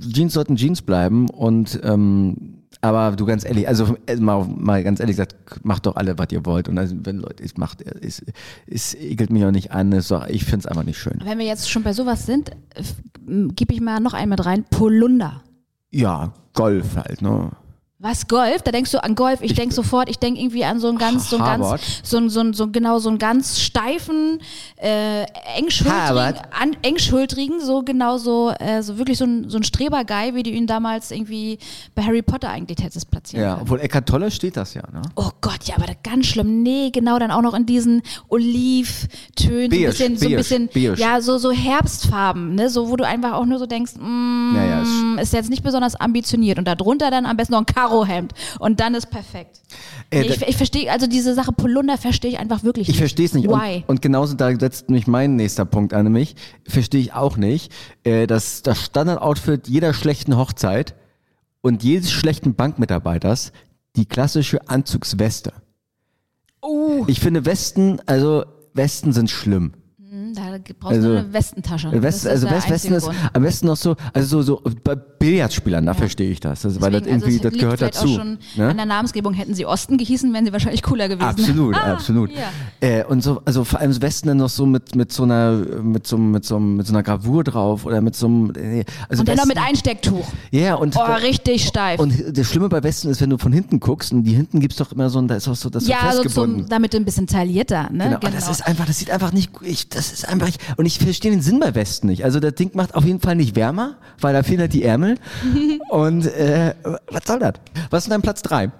[0.00, 5.00] Jeans sollten Jeans bleiben und ähm, aber du ganz ehrlich, also äh, mal, mal ganz
[5.00, 6.68] ehrlich gesagt, macht doch alle, was ihr wollt.
[6.68, 8.24] Und also, wenn Leute, es macht, es,
[8.66, 11.20] es ekelt mich auch nicht an, es doch, ich finde es einfach nicht schön.
[11.24, 12.50] Wenn wir jetzt schon bei sowas sind,
[13.26, 14.64] gebe ich mal noch einen mit rein.
[14.64, 15.42] Polunder.
[15.90, 17.50] Ja, Golf halt, ne?
[18.06, 18.60] Was Golf?
[18.60, 19.40] Da denkst du an Golf.
[19.40, 22.28] Ich, denk sofort, ich denk irgendwie an so einen ganz, so einen ganz, so, einen-
[22.28, 24.40] so, einen- so genau so einen ganz steifen,
[24.76, 25.22] äh,
[25.56, 30.42] engschultrigen, an, engschultrigen, so genau so, äh, so wirklich so ein, so ein Streber-Guy, wie
[30.42, 31.58] du ihn damals irgendwie
[31.94, 33.62] bei Harry Potter eigentlich hättest platzieren Ja, können.
[33.62, 35.00] obwohl Eckart Tolle steht das ja, ne?
[35.16, 36.62] Oh Gott, ja, aber ganz schlimm.
[36.62, 40.94] Nee, genau, dann auch noch in diesen Olivtönen, so ein bisschen, so ein bisschen, beige.
[40.96, 44.64] ja, so, so Herbstfarben, ne, so, wo du einfach auch nur so denkst, mm, Ja,
[44.64, 48.32] ja, ist- ist jetzt nicht besonders ambitioniert und darunter dann am besten noch ein Karohemd
[48.58, 49.60] und dann ist perfekt.
[50.10, 52.98] Äh, Nee, ich ich verstehe, also diese Sache Polunder verstehe ich einfach wirklich Ich nicht.
[52.98, 53.48] verstehe es nicht.
[53.48, 53.78] Why?
[53.86, 56.36] Und, und genauso da setzt mich mein nächster Punkt an mich.
[56.66, 57.72] Verstehe ich auch nicht.
[58.04, 60.94] Äh, das, das Standardoutfit jeder schlechten Hochzeit
[61.60, 63.52] und jedes schlechten Bankmitarbeiters
[63.96, 65.52] die klassische Anzugsweste.
[66.60, 67.04] Oh.
[67.06, 69.72] Ich finde Westen, also Westen sind schlimm.
[70.34, 70.42] Da
[70.78, 71.90] brauchst Also, du eine Westentasche.
[71.90, 73.16] Das West, also West, Westen ist Grund.
[73.32, 76.62] am besten noch so, also so, so bei Billardspielern, da verstehe ich das.
[76.62, 78.06] das weil das Deswegen, also irgendwie, es das gehört dazu.
[78.08, 78.68] Auch schon ne?
[78.68, 81.24] An der Namensgebung hätten sie Osten gehießen, wären sie wahrscheinlich cooler gewesen.
[81.28, 82.30] Absolut, Ah, absolut.
[82.30, 82.48] ja.
[82.80, 86.06] Äh, und so, also vor allem Westen dann noch so mit, mit so einer, mit
[86.06, 89.28] so, mit so, mit so einer Gravur drauf oder mit so einem, äh, also Und
[89.28, 90.26] dann noch mit Einstecktuch.
[90.50, 92.00] Ja, und, Oh, richtig steif.
[92.00, 94.76] und das Schlimme bei Westen ist, wenn du von hinten guckst und die hinten gibt's
[94.76, 96.60] doch immer so, ein- da ist auch so, das ja, so festgebunden.
[96.62, 98.04] zum, damit ein bisschen taillierter, ne?
[98.04, 100.86] Genau, aber das ist einfach, das sieht einfach nicht, ich, das ist einfach, ich, und
[100.86, 102.24] ich verstehe den Sinn bei Westen nicht.
[102.24, 105.18] Also das Ding macht auf jeden Fall nicht wärmer, weil da fehlen halt die Ärmel.
[105.90, 106.74] und äh,
[107.10, 107.54] was soll das?
[107.90, 108.70] Was ist dein Platz drei?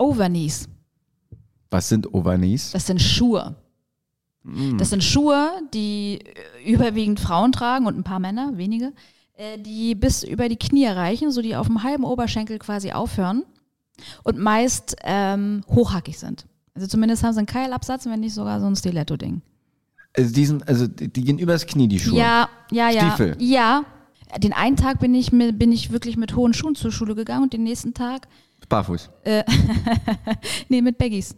[0.00, 0.66] Overknees.
[1.70, 2.72] Was sind Overknees?
[2.72, 3.54] Das sind Schuhe.
[4.42, 4.78] Mm.
[4.78, 6.20] Das sind Schuhe, die
[6.64, 8.92] überwiegend Frauen tragen und ein paar Männer, wenige,
[9.34, 13.44] äh, die bis über die Knie reichen, so die auf dem halben Oberschenkel quasi aufhören
[14.24, 16.46] und meist ähm, hochhackig sind.
[16.74, 19.42] Also zumindest haben sie einen Keilabsatz, wenn nicht sogar so ein Stiletto-Ding.
[20.20, 22.18] Also die sind, also die gehen übers Knie, die Schuhe.
[22.18, 23.00] Ja, ja, ja.
[23.08, 23.36] Stiefel.
[23.40, 23.84] Ja.
[24.38, 27.52] Den einen Tag bin ich, bin ich wirklich mit hohen Schuhen zur Schule gegangen und
[27.52, 28.28] den nächsten Tag,
[28.68, 29.10] Barfuß.
[30.68, 31.34] nee, mit Baggies.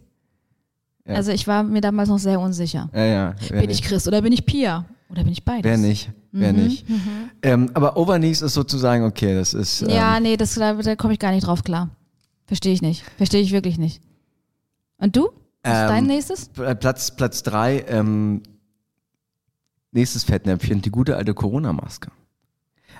[1.07, 1.15] Ja.
[1.15, 2.89] Also ich war mir damals noch sehr unsicher.
[2.93, 3.35] Ja, ja.
[3.49, 3.71] Bin nicht.
[3.71, 4.85] ich Christ oder bin ich Pia?
[5.09, 5.63] Oder bin ich beides?
[5.63, 6.85] Wer nicht, wer Mhm, nicht.
[7.41, 11.13] Ähm, aber Overknees ist sozusagen, okay, das ist, ähm, Ja, nee, das, da, da komme
[11.13, 11.89] ich gar nicht drauf klar.
[12.45, 13.03] Verstehe ich nicht.
[13.17, 14.01] Verstehe ich wirklich nicht.
[14.97, 15.29] Und du?
[15.63, 16.51] Was ist Ähm, dein nächstes?
[16.55, 18.41] Pl- Platz, Platz drei, ähm,
[19.93, 22.09] nächstes Fettnäpfchen, die gute alte Corona-Maske.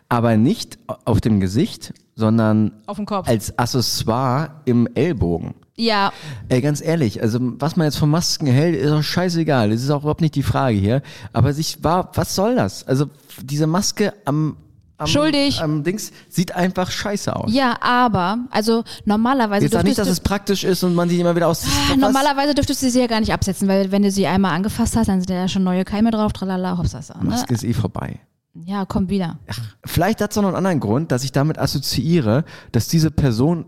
[0.09, 3.27] Aber nicht auf dem Gesicht, sondern Auf dem Kopf.
[3.27, 5.55] als Accessoire im Ellbogen.
[5.75, 6.13] Ja,
[6.49, 9.71] Ey, ganz ehrlich, also was man jetzt von Masken hält, ist auch scheißegal.
[9.71, 11.01] Das ist auch überhaupt nicht die Frage hier.
[11.31, 12.87] Aber sich war, was soll das?
[12.87, 13.07] Also
[13.41, 14.57] diese Maske am,
[15.03, 15.61] am, Schuldig.
[15.61, 17.53] am Dings sieht einfach scheiße aus.
[17.53, 21.35] ja, aber, also normalerweise Jetzt sag nicht, dass es praktisch ist und man die immer
[21.35, 21.65] wieder aus.
[21.65, 21.97] Was?
[21.97, 25.07] normalerweise dürftest du sie ja gar nicht absetzen, weil wenn du sie einmal angefasst hast,
[25.07, 27.17] dann sind ja schon neue Keime drauf, tralala, hopsasa.
[27.19, 27.29] Ne?
[27.29, 28.19] Maske ist eh vorbei.
[28.65, 29.39] Ja, kommt wieder.
[29.85, 33.65] Vielleicht hat es noch einen anderen Grund, dass ich damit assoziiere, dass diese Person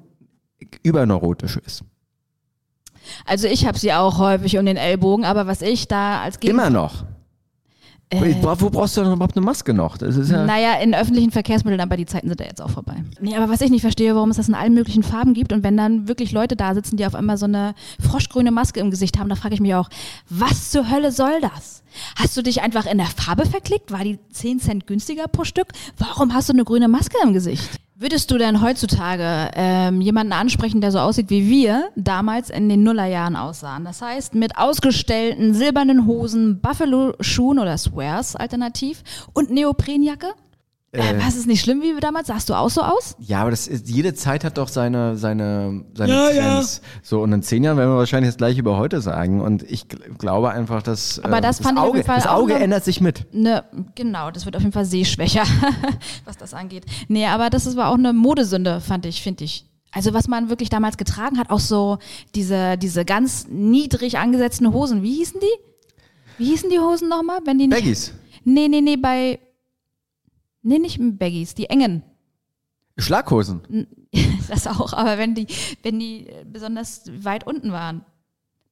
[0.83, 1.83] überneurotisch ist.
[3.25, 6.53] Also ich habe sie auch häufig um den Ellbogen, aber was ich da als Gegen
[6.53, 7.05] Immer noch.
[8.19, 9.97] Wo, wo brauchst du denn überhaupt eine Maske noch?
[9.97, 10.45] Das ist ja.
[10.45, 13.03] Naja, in öffentlichen Verkehrsmitteln, aber die Zeiten sind ja jetzt auch vorbei.
[13.19, 15.63] Nee, aber was ich nicht verstehe, warum es das in allen möglichen Farben gibt und
[15.63, 19.19] wenn dann wirklich Leute da sitzen, die auf einmal so eine froschgrüne Maske im Gesicht
[19.19, 19.89] haben, da frage ich mich auch,
[20.29, 21.83] was zur Hölle soll das?
[22.15, 23.91] Hast du dich einfach in der Farbe verklickt?
[23.91, 25.67] War die 10 Cent günstiger pro Stück?
[25.97, 27.79] Warum hast du eine grüne Maske im Gesicht?
[27.97, 32.83] Würdest du denn heutzutage ähm, jemanden ansprechen, der so aussieht wie wir damals in den
[32.83, 33.85] Nullerjahren aussahen?
[33.85, 40.33] Das heißt, mit ausgestellten silbernen Hosen, Buffalo-Schuhen oder Swears alternativ und Neoprenjacke?
[40.95, 42.27] Äh, was ist nicht schlimm wie damals?
[42.27, 43.15] Sahst du auch so aus?
[43.19, 46.81] Ja, aber das ist, jede Zeit hat doch seine, seine, seine Trends.
[47.03, 49.41] So, und in zehn Jahren werden wir wahrscheinlich das gleiche über heute sagen.
[49.41, 52.15] Und ich gl- glaube einfach, dass Aber äh, das fand ich auf Auge, jeden Fall
[52.17, 53.25] das Auge ändert sich mit.
[53.33, 53.63] Ne,
[53.95, 55.43] genau, das wird auf jeden Fall sehschwächer,
[56.25, 56.85] was das angeht.
[57.07, 59.65] Nee, aber das ist- war auch eine Modesünde, fand ich, finde ich.
[59.91, 61.99] Also was man wirklich damals getragen hat, auch so
[62.35, 65.03] diese, diese ganz niedrig angesetzten Hosen.
[65.03, 66.37] Wie hießen die?
[66.37, 67.39] Wie hießen die Hosen nochmal?
[67.45, 67.79] Wenn die nicht.
[67.79, 68.13] Baggies.
[68.43, 69.39] Nee, nee, nee, bei.
[70.67, 72.03] Nee, nicht Baggies, die engen.
[72.97, 73.61] Schlaghosen.
[74.47, 75.47] Das auch, aber wenn die,
[75.81, 78.05] wenn die besonders weit unten waren.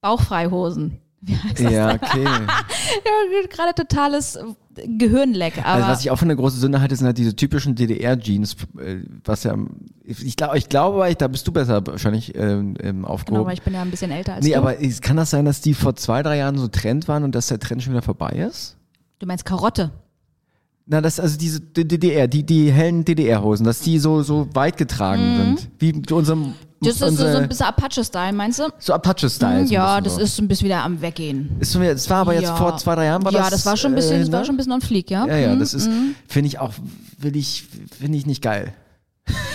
[0.00, 1.00] Bauchfreihosen.
[1.20, 1.72] Wie heißt das?
[1.72, 2.24] Ja, okay.
[2.24, 4.38] Ja, gerade totales
[4.74, 5.58] Gehirnleck.
[5.58, 8.56] Aber Also was ich auch für eine große Sünde halte, sind halt diese typischen DDR-Jeans,
[8.78, 9.56] äh, was ja,
[10.04, 13.46] ich glaube, ich glaube, aber da bist du besser wahrscheinlich ähm, ähm, genau, aufgehoben.
[13.46, 14.58] weil ich bin ja ein bisschen älter als nee, du.
[14.58, 17.34] aber ist- kann das sein, dass die vor zwei, drei Jahren so Trend waren und
[17.34, 18.76] dass der Trend schon wieder vorbei ist?
[19.18, 19.90] du meinst Karotte.
[20.86, 25.36] Na, das, also diese DDR, die, die hellen DDR-Hosen, dass die so, so weit getragen
[25.36, 25.70] sind.
[25.78, 26.54] Wie mit unserem,
[26.84, 26.86] Mhm.
[26.86, 28.64] Das ist so, so ein bisschen Apache-Style, meinst du?
[28.78, 29.60] so Apache-Style.
[29.60, 30.20] so ein ja, das so.
[30.20, 31.56] ist ein bisschen wieder am Weggehen.
[31.60, 32.56] Ist das war aber jetzt ja.
[32.56, 33.50] vor zwei, drei Jahren war ja, das.
[33.50, 34.46] das war schon ein bisschen, äh, das war ne?
[34.46, 35.26] schon ein bisschen on fleek, ja?
[35.26, 35.60] Ja, ja, Mhm.
[35.60, 35.88] das ist,
[36.28, 36.72] finde ich auch,
[37.18, 37.66] will ich,
[37.98, 38.74] finde ich nicht geil.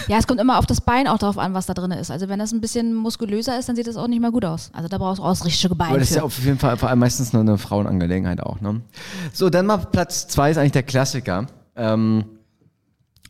[0.07, 2.09] Ja, es kommt immer auf das Bein auch drauf an, was da drin ist.
[2.09, 4.71] Also wenn das ein bisschen muskulöser ist, dann sieht das auch nicht mehr gut aus.
[4.73, 5.89] Also da brauchst du auch das richtige Bein.
[5.89, 8.59] Aber das ist ja auf jeden Fall vor allem meistens nur eine Frauenangelegenheit auch.
[8.59, 8.81] Ne?
[9.33, 11.45] So, dann mal Platz zwei ist eigentlich der Klassiker.
[11.75, 12.25] Ähm,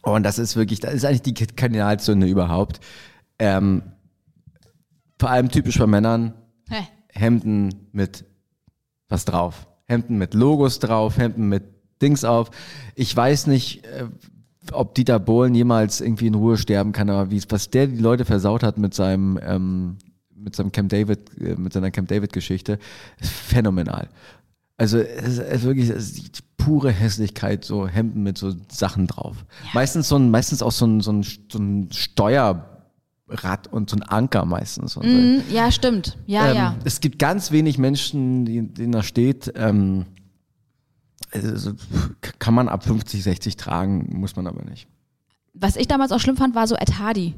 [0.02, 2.80] und das ist wirklich, das ist eigentlich die Kardinalsünde überhaupt.
[3.38, 3.84] Ähm,
[5.20, 6.34] vor allem typisch bei Männern,
[6.70, 6.88] Hä?
[7.12, 8.24] Hemden mit
[9.10, 9.68] was drauf.
[9.86, 11.64] Hemden mit Logos drauf, Hemden mit
[12.02, 12.52] Dings auf.
[12.96, 14.06] Ich weiß nicht, äh,
[14.74, 18.26] ob Dieter Bohlen jemals irgendwie in Ruhe sterben kann, aber wie was der die Leute
[18.26, 19.98] versaut hat mit seinem ähm,
[20.36, 22.80] mit seinem Camp David, äh, mit seiner Camp David Geschichte,
[23.20, 24.08] ist phänomenal.
[24.78, 29.46] Also es ist wirklich es ist pure Hässlichkeit, so Hemden mit so Sachen drauf.
[29.74, 34.04] Meistens so ein, meistens auch so ein, so ein, so ein Steuerrad und so ein
[34.04, 34.96] Anker meistens.
[34.98, 36.18] Mhm, ja, stimmt.
[36.28, 36.76] Ja, Ähm, ja.
[36.84, 40.06] Es gibt ganz wenig Menschen, die- denen da steht, ähm,
[41.34, 41.74] also,
[42.40, 44.88] kann man ab 50, 60 tragen, muss man aber nicht.
[45.54, 47.36] Was ich damals auch schlimm fand, war so Ed Hardy.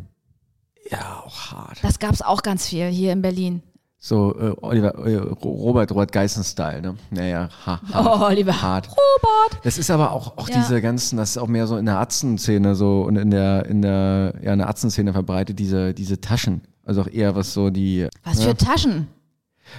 [0.89, 1.77] Ja, auch hart.
[1.83, 3.61] Das gab's auch ganz viel hier in Berlin.
[4.03, 6.95] So äh, Oliver, äh, Robert Robert Geißen-Style, ne?
[7.11, 8.05] Naja, ha, hart.
[8.21, 8.59] Oh, Oliver.
[8.59, 8.87] Hart.
[8.89, 9.63] Robert.
[9.63, 10.55] Das ist aber auch, auch Ja.
[10.57, 13.83] diese ganzen, das ist auch mehr so in der Atzenszene so und in der, in
[13.83, 16.61] der, ja, in der Atzenszene verbreitet, diese, diese Taschen.
[16.83, 19.07] Also auch eher was so die, Was für Taschen.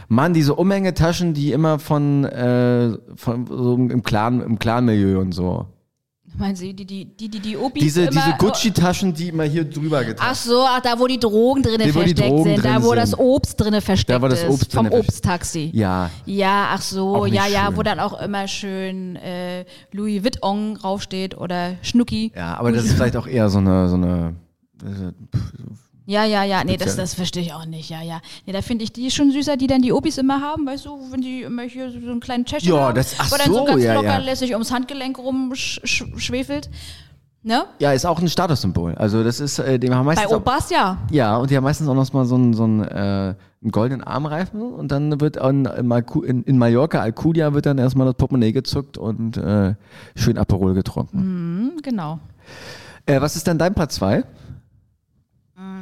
[0.09, 5.67] Mann, diese Umhängetaschen, die immer von, äh, von so im Clan, im Clan-Milieu und so.
[6.39, 10.03] Meinen Sie, die, die, die, die, die Diese, immer, diese Gucci-Taschen, die immer hier drüber
[10.03, 12.83] getan Ach so, ach, da wo die Drogen drinne Die, versteckt Drogen sind, da drin
[12.83, 12.97] wo sind.
[12.97, 15.71] das Obst drinne versteckt Da, wo das Obst ist, vom Obsttaxi.
[15.75, 17.77] Ja, Ja, ach so, ja, ja, schön.
[17.77, 22.33] wo dann auch immer schön äh, Louis Vuitton draufsteht oder Schnucki.
[22.35, 24.35] ja, aber das ist vielleicht auch eher so eine, so eine,
[26.13, 28.21] Ja, ja, ja, nee, das, das verstehe ich auch nicht, ja, ja.
[28.45, 30.99] Nee, da finde ich die schon süßer, die dann die Opis immer haben, weißt du,
[31.11, 33.55] wenn die immer hier so einen kleinen Tschechien Ja, haben, das- ach wo dann so
[33.61, 34.19] so, ganz ja, locker ja.
[34.19, 36.69] lässig ums Handgelenk rumschwefelt.
[37.45, 37.65] Ne?
[37.79, 38.95] ja, ist auch ein Statussymbol.
[38.97, 40.99] Also das ist, äh, die haben Bei meistens auch, Opas ja.
[41.11, 44.05] ja, und die haben meistens auch noch mal so einen, so einen, äh, einen goldenen
[44.05, 48.99] Armreifen und dann wird in, in, in Mallorca, Alcudia, wird dann erstmal das Portemonnaie gezuckt
[48.99, 49.75] und äh,
[50.15, 51.19] schön Aperol getrunken.
[51.19, 52.21] Hm, genau.
[53.07, 54.25] Äh, was ist denn dein Platz zwei?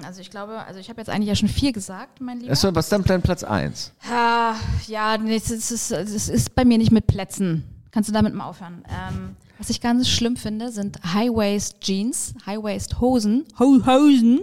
[0.05, 2.53] Also ich glaube, also ich habe jetzt eigentlich ja schon vier gesagt, mein Lieber.
[2.53, 3.93] Achso, was ist dein Platz eins?
[4.11, 4.55] Ah,
[4.87, 7.64] ja, nee, es ist, ist, bei mir nicht mit Plätzen.
[7.91, 8.85] Kannst du damit mal aufhören?
[8.89, 14.41] Ähm, was ich ganz schlimm finde, sind High-Waist Jeans, High-Waist Hosen, Ho Hosen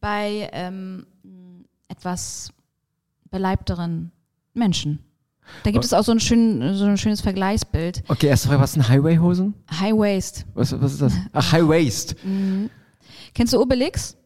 [0.00, 1.06] bei ähm,
[1.88, 2.52] etwas
[3.30, 4.12] beleibteren
[4.54, 5.00] Menschen.
[5.62, 8.02] Da gibt es auch so ein, schön, so ein schönes Vergleichsbild.
[8.08, 9.54] Okay, erste Frage, was sind Highway-Hosen?
[9.70, 10.46] High-Waist.
[10.54, 11.12] Was, was ist das?
[11.32, 12.16] Ach, High Waist.
[13.34, 14.16] Kennst du Obelix?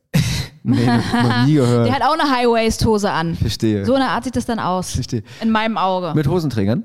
[0.62, 1.86] Nee, noch nie gehört.
[1.86, 3.34] Der hat auch eine High-Waist-Hose an.
[3.34, 3.84] Verstehe.
[3.86, 4.92] So eine Art sieht das dann aus.
[4.92, 5.22] Verstehe.
[5.40, 6.12] In meinem Auge.
[6.14, 6.84] Mit Hosenträgern?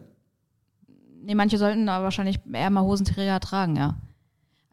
[1.23, 3.95] Nee, manche sollten aber wahrscheinlich eher mal Hosenträger tragen, ja.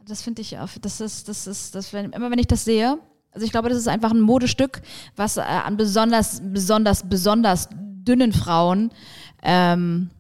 [0.07, 2.99] Das finde ich, auf- das ist, das ist, das, wenn, immer wenn ich das sehe,
[3.31, 4.83] also ich glaube, das ist einfach ein Modestück,
[5.17, 8.91] was äh, an besonders, besonders, besonders dünnen Frauen
[9.43, 10.11] ähm,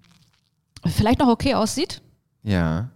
[0.86, 2.00] vielleicht noch okay aussieht.
[2.42, 2.88] Ja.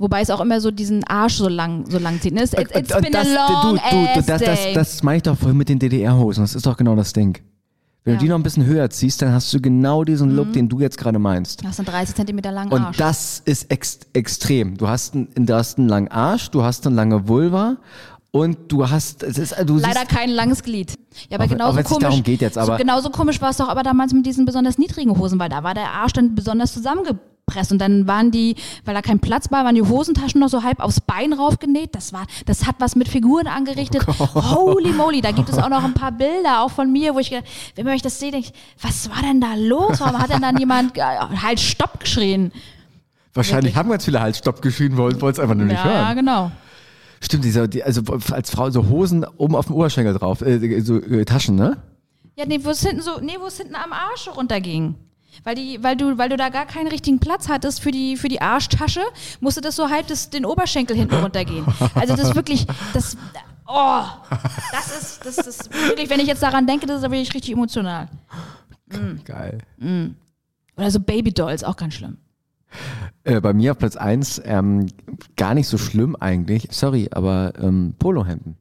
[0.00, 2.32] Wobei es auch immer so diesen Arsch so lang, so lang zieht.
[2.34, 2.42] ne?
[2.42, 5.36] It's, it's, Und been das, a long du, du, das, das, das meine ich doch
[5.36, 6.42] vorhin mit den DDR-Hosen.
[6.42, 7.38] Das ist doch genau das Ding.
[8.02, 8.18] Wenn Ja.
[8.18, 10.80] du die noch ein bisschen höher ziehst, dann hast du genau diesen Look, den du
[10.80, 11.62] jetzt gerade meinst.
[11.62, 12.96] Du hast einen 30 Zentimeter langen Und Arsch.
[12.96, 14.78] das ist ex extrem.
[14.78, 17.76] Du hast, einen, du hast einen langen Arsch, du hast eine lange Vulva
[18.30, 20.98] und du hast, es ist, du Leider kein langes Glied.
[21.28, 22.02] Ja, aber Auch auch genauso nicht komisch.
[22.04, 24.78] darum geht jetzt, aber- so, genauso komisch war es doch aber damals mit diesen besonders
[24.78, 26.72] niedrigen Hosen, weil da war der Arsch dann besonders
[27.50, 30.62] zusammengepresst und dann waren die, weil da kein Platz war, waren die Hosentaschen noch so
[30.62, 31.94] halb aufs Bein raufgenäht.
[31.94, 34.06] Das war, das hat was mit Figuren angerichtet.
[34.06, 37.30] Holy moly, da gibt es auch noch ein paar Bilder, auch von mir, wo ich,
[37.30, 40.00] gedacht- wenn man euch das seht, denke ich, was war denn da los?
[40.00, 42.52] Warum hat denn dann jemand äh, halt Stopp geschrien?
[43.32, 46.16] wahrscheinlich haben ganz viele halt Stopp geschrien, wollen es einfach nur nicht Ja, ja, hören.
[46.16, 46.50] genau.
[47.20, 50.96] Stimmt, dieser, die, also als Frau so Hosen oben auf dem Oberschenkel drauf, äh, so
[50.96, 51.76] äh, Taschen, ne?
[52.36, 54.94] Ja, nee, wo es hinten so, nee, wo es hinten am Arsch runterging.
[55.44, 58.28] Weil, die, weil, du, weil du da gar keinen richtigen Platz hattest für die, für
[58.28, 59.00] die Arschtasche,
[59.40, 61.64] musste das so halb das, den Oberschenkel hinten runtergehen.
[61.94, 63.16] Also das ist wirklich, das,
[63.66, 64.02] oh,
[64.72, 68.08] das ist, das ist wirklich, wenn ich jetzt daran denke, das ist wirklich richtig emotional.
[69.24, 69.58] Geil.
[70.76, 72.18] Oder so Babydolls, auch ganz schlimm.
[73.24, 74.86] Äh, bei mir auf Platz 1 ähm,
[75.36, 76.68] gar nicht so schlimm eigentlich.
[76.70, 78.56] Sorry, aber ähm, Polohemden.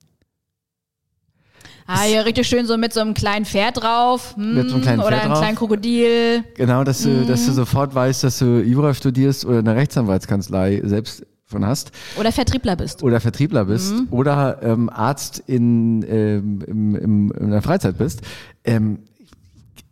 [1.91, 4.35] Ah, hier richtig schön so mit so einem kleinen Pferd drauf.
[4.35, 5.39] Hm, Mit so einem kleinen oder Pferd einem drauf.
[5.41, 6.43] kleinen Krokodil.
[6.55, 7.45] Genau, dass du, dass Mhm.
[7.47, 12.75] du sofort weißt, dass du Jura studierst oder eine Rechtsanwaltskanzlei selbst von hast Oder Vertriebler
[12.75, 13.01] bist.
[13.01, 14.07] oder Vertriebler bist Mhm.
[14.11, 18.21] oder ähm, Arzt in, ähm, im, im, in der Freizeit bist.
[18.63, 18.99] Ähm,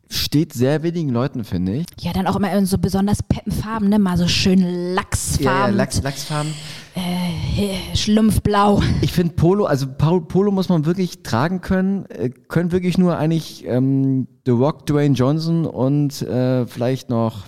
[0.09, 1.85] steht sehr wenigen Leuten, finde ich.
[1.99, 3.97] Ja, dann auch immer in so besonders peppen Farben, ne?
[3.99, 5.75] Mal so schön Lachsfarben.
[5.75, 6.53] Lachs, Lachsfarben.
[6.97, 8.81] Äh, Schlumpfblau.
[9.01, 12.05] Ich finde Polo, also Polo muss man wirklich tragen können.
[12.05, 17.43] Äh, können wirklich nur eigentlich ähm, The Rock, Dwayne Johnson und äh, vielleicht noch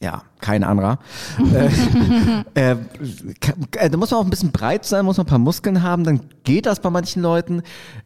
[0.00, 0.98] ja, kein anderer.
[1.54, 1.70] äh,
[2.72, 2.76] äh,
[3.78, 6.04] äh, da muss man auch ein bisschen breit sein, muss man ein paar Muskeln haben,
[6.04, 7.62] dann geht das bei manchen Leuten.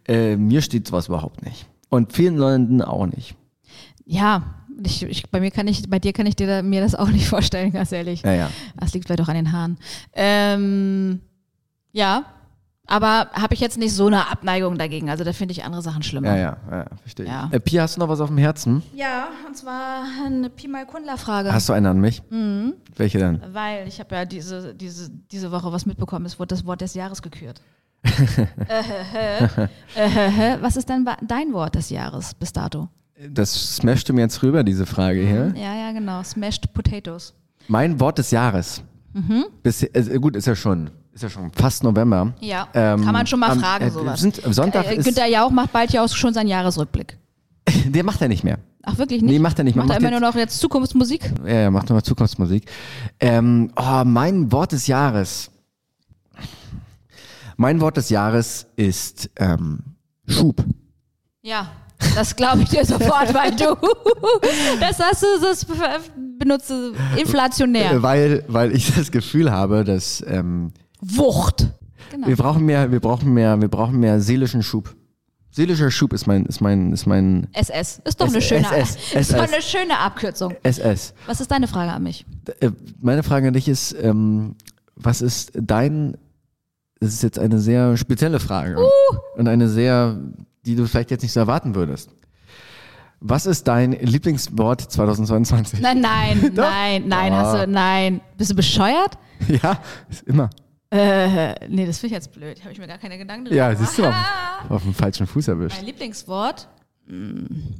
[0.06, 1.66] Äh, mir steht sowas überhaupt nicht.
[1.88, 3.34] Und vielen Leuten auch nicht.
[4.04, 6.94] Ja, ich, ich, bei mir kann ich, bei dir kann ich dir da, mir das
[6.94, 8.22] auch nicht vorstellen, ganz ehrlich.
[8.22, 8.50] Ja, ja.
[8.78, 9.78] Das liegt vielleicht auch an den Haaren.
[10.14, 11.20] Ähm,
[11.92, 12.24] ja,
[12.90, 15.10] aber habe ich jetzt nicht so eine Abneigung dagegen.
[15.10, 16.36] Also da finde ich andere Sachen schlimmer.
[16.36, 17.30] Ja, ja, ja verstehe ich.
[17.30, 17.48] Ja.
[17.52, 18.82] Äh, Pia, hast du noch was auf dem Herzen?
[18.96, 21.52] Ja, und zwar eine Pi mal Kundler-Frage.
[21.52, 22.20] Hast du eine an mich?
[22.30, 22.74] Mhm.
[22.96, 23.40] Welche denn?
[23.52, 26.94] Weil ich habe ja diese, diese, diese Woche was mitbekommen, es wurde das Wort des
[26.94, 27.60] Jahres gekürt.
[28.02, 29.44] äh,
[29.94, 32.88] äh, was ist denn dein Wort des Jahres bis dato?
[33.28, 35.52] Das smashte mir jetzt rüber, diese Frage hier.
[35.56, 36.22] Ja, ja, genau.
[36.22, 37.34] Smashed Potatoes.
[37.68, 38.82] Mein Wort des Jahres.
[39.12, 39.44] Mhm.
[39.62, 42.32] Bis, äh, gut, ist ja schon, ist ja schon fast November.
[42.40, 44.20] Ja, Ähm, kann man schon mal am- fragen, äh, sowas.
[44.20, 47.18] Sind, Sonntag äh, ist, Günther Jauch macht bald ja auch schon seinen Jahresrückblick.
[47.88, 48.58] der macht er nicht mehr.
[48.82, 49.30] Ach, wirklich nicht?
[49.32, 49.76] Nee, macht er nicht.
[49.76, 51.30] Man Macht er macht immer nur noch jetzt Zukunftsmusik?
[51.42, 52.70] Ja, er macht nochmal Zukunftsmusik.
[53.18, 55.50] Ähm, oh, mein Wort des Jahres.
[57.56, 59.80] Mein Wort des Jahres ist ähm,
[60.26, 60.64] Schub.
[61.42, 61.70] Ja,
[62.14, 63.76] das glaube ich dir sofort, weil du
[64.80, 65.66] das hast du, das
[66.38, 66.72] benutzt
[67.16, 67.92] inflationär.
[67.92, 71.68] Äh, Weil, weil ich das Gefühl habe, dass ähm, Wucht.
[72.10, 72.26] Genau.
[72.26, 74.94] wir brauchen mehr, wir brauchen mehr, wir brauchen mehr seelischen Schub.
[75.52, 78.00] Seelischer Schub ist mein, ist mein, ist mein SS.
[78.04, 79.12] Ist doch eine schöne, SS.
[79.14, 80.54] ist doch eine schöne Abkürzung.
[80.62, 81.12] SS.
[81.26, 82.24] Was ist deine Frage an mich?
[82.60, 82.70] Äh,
[83.00, 84.54] Meine Frage an dich ist, ähm,
[84.94, 86.16] was ist dein,
[87.00, 88.76] das ist jetzt eine sehr spezielle Frage
[89.36, 90.20] und eine sehr,
[90.66, 92.10] die du vielleicht jetzt nicht so erwarten würdest.
[93.20, 95.80] Was ist dein Lieblingswort 2022?
[95.80, 97.36] Nein, nein, nein, nein, Ah.
[97.36, 98.20] hast du, nein.
[98.38, 99.18] Bist du bescheuert?
[99.62, 100.50] Ja, ist immer.
[100.90, 102.60] Äh, nee, das finde ich jetzt blöd.
[102.62, 104.14] Habe ich mir gar keine Gedanken drüber Ja, siehst du, auf,
[104.68, 105.76] auf dem falschen Fuß erwischt.
[105.76, 106.68] Mein Lieblingswort?
[107.06, 107.74] Hm.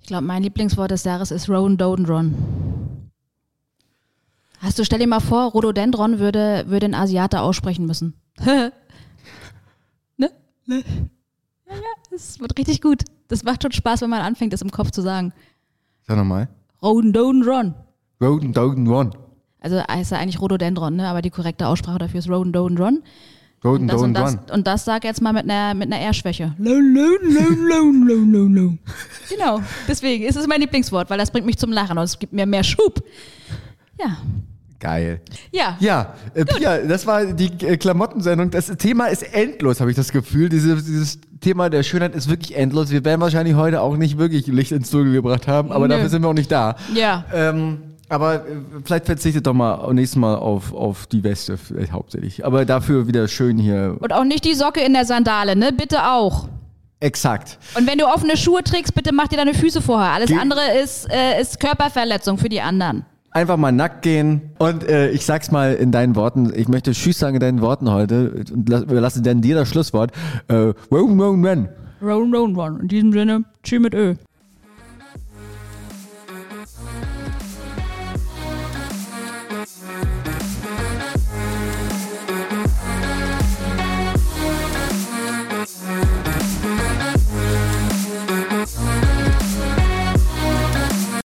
[0.00, 2.34] Ich glaube, mein Lieblingswort des Jahres ist Rhododendron.
[4.60, 8.14] Hast du, stell dir mal vor, Rhododendron würde, würde ein Asiate aussprechen müssen.
[10.16, 10.30] ne?
[10.66, 10.84] Ne?
[11.68, 13.02] Ja, ja, das wird richtig gut.
[13.28, 15.32] Das macht schon Spaß, wenn man anfängt, das im Kopf zu sagen.
[16.06, 16.48] Sag nochmal.
[16.82, 17.74] Rhododendron.
[18.20, 19.10] Roden, Doden, One.
[19.60, 21.08] Also heißt er eigentlich Rhododendron, ne?
[21.08, 23.02] aber die korrekte Aussprache dafür ist Rhododendron.
[23.64, 26.54] Roden, Und das, und, das, und das sag jetzt mal mit einer, mit einer R-Schwäche.
[29.28, 32.32] Genau, deswegen ist es mein Lieblingswort, weil das bringt mich zum Lachen und es gibt
[32.32, 33.02] mir mehr Schub.
[33.98, 34.18] Ja,
[34.78, 35.20] Geil.
[35.52, 35.76] ja.
[35.80, 38.50] Ja, äh, Pia, das war die äh, Klamottensendung.
[38.50, 40.48] Das Thema ist endlos, habe ich das Gefühl.
[40.48, 42.90] Diese, dieses Thema der Schönheit ist wirklich endlos.
[42.90, 45.94] Wir werden wahrscheinlich heute auch nicht wirklich Licht ins Dunkel gebracht haben, aber Nö.
[45.94, 46.76] dafür sind wir auch nicht da.
[46.94, 47.24] Ja.
[47.32, 47.78] Ähm,
[48.08, 48.40] aber äh,
[48.84, 51.58] vielleicht verzichtet doch mal nächstes Mal auf, auf die Weste
[51.92, 52.44] hauptsächlich.
[52.46, 53.96] Aber dafür wieder schön hier.
[54.00, 55.72] Und auch nicht die Socke in der Sandale, ne?
[55.72, 56.48] Bitte auch.
[57.00, 57.58] Exakt.
[57.76, 60.12] Und wenn du offene Schuhe trägst, bitte mach dir deine Füße vorher.
[60.12, 63.04] Alles Ge- andere ist, äh, ist Körperverletzung für die anderen.
[63.36, 64.40] Einfach mal nackt gehen.
[64.58, 67.90] Und äh, ich sag's mal in deinen Worten, ich möchte Tschüss sagen in deinen Worten
[67.92, 70.10] heute und lass- überlasse dann dir das Schlusswort.
[70.48, 71.68] Äh, run, run, run.
[72.00, 72.78] Roll, roll, roll.
[72.80, 74.14] In diesem Sinne, tschüss mit Ö.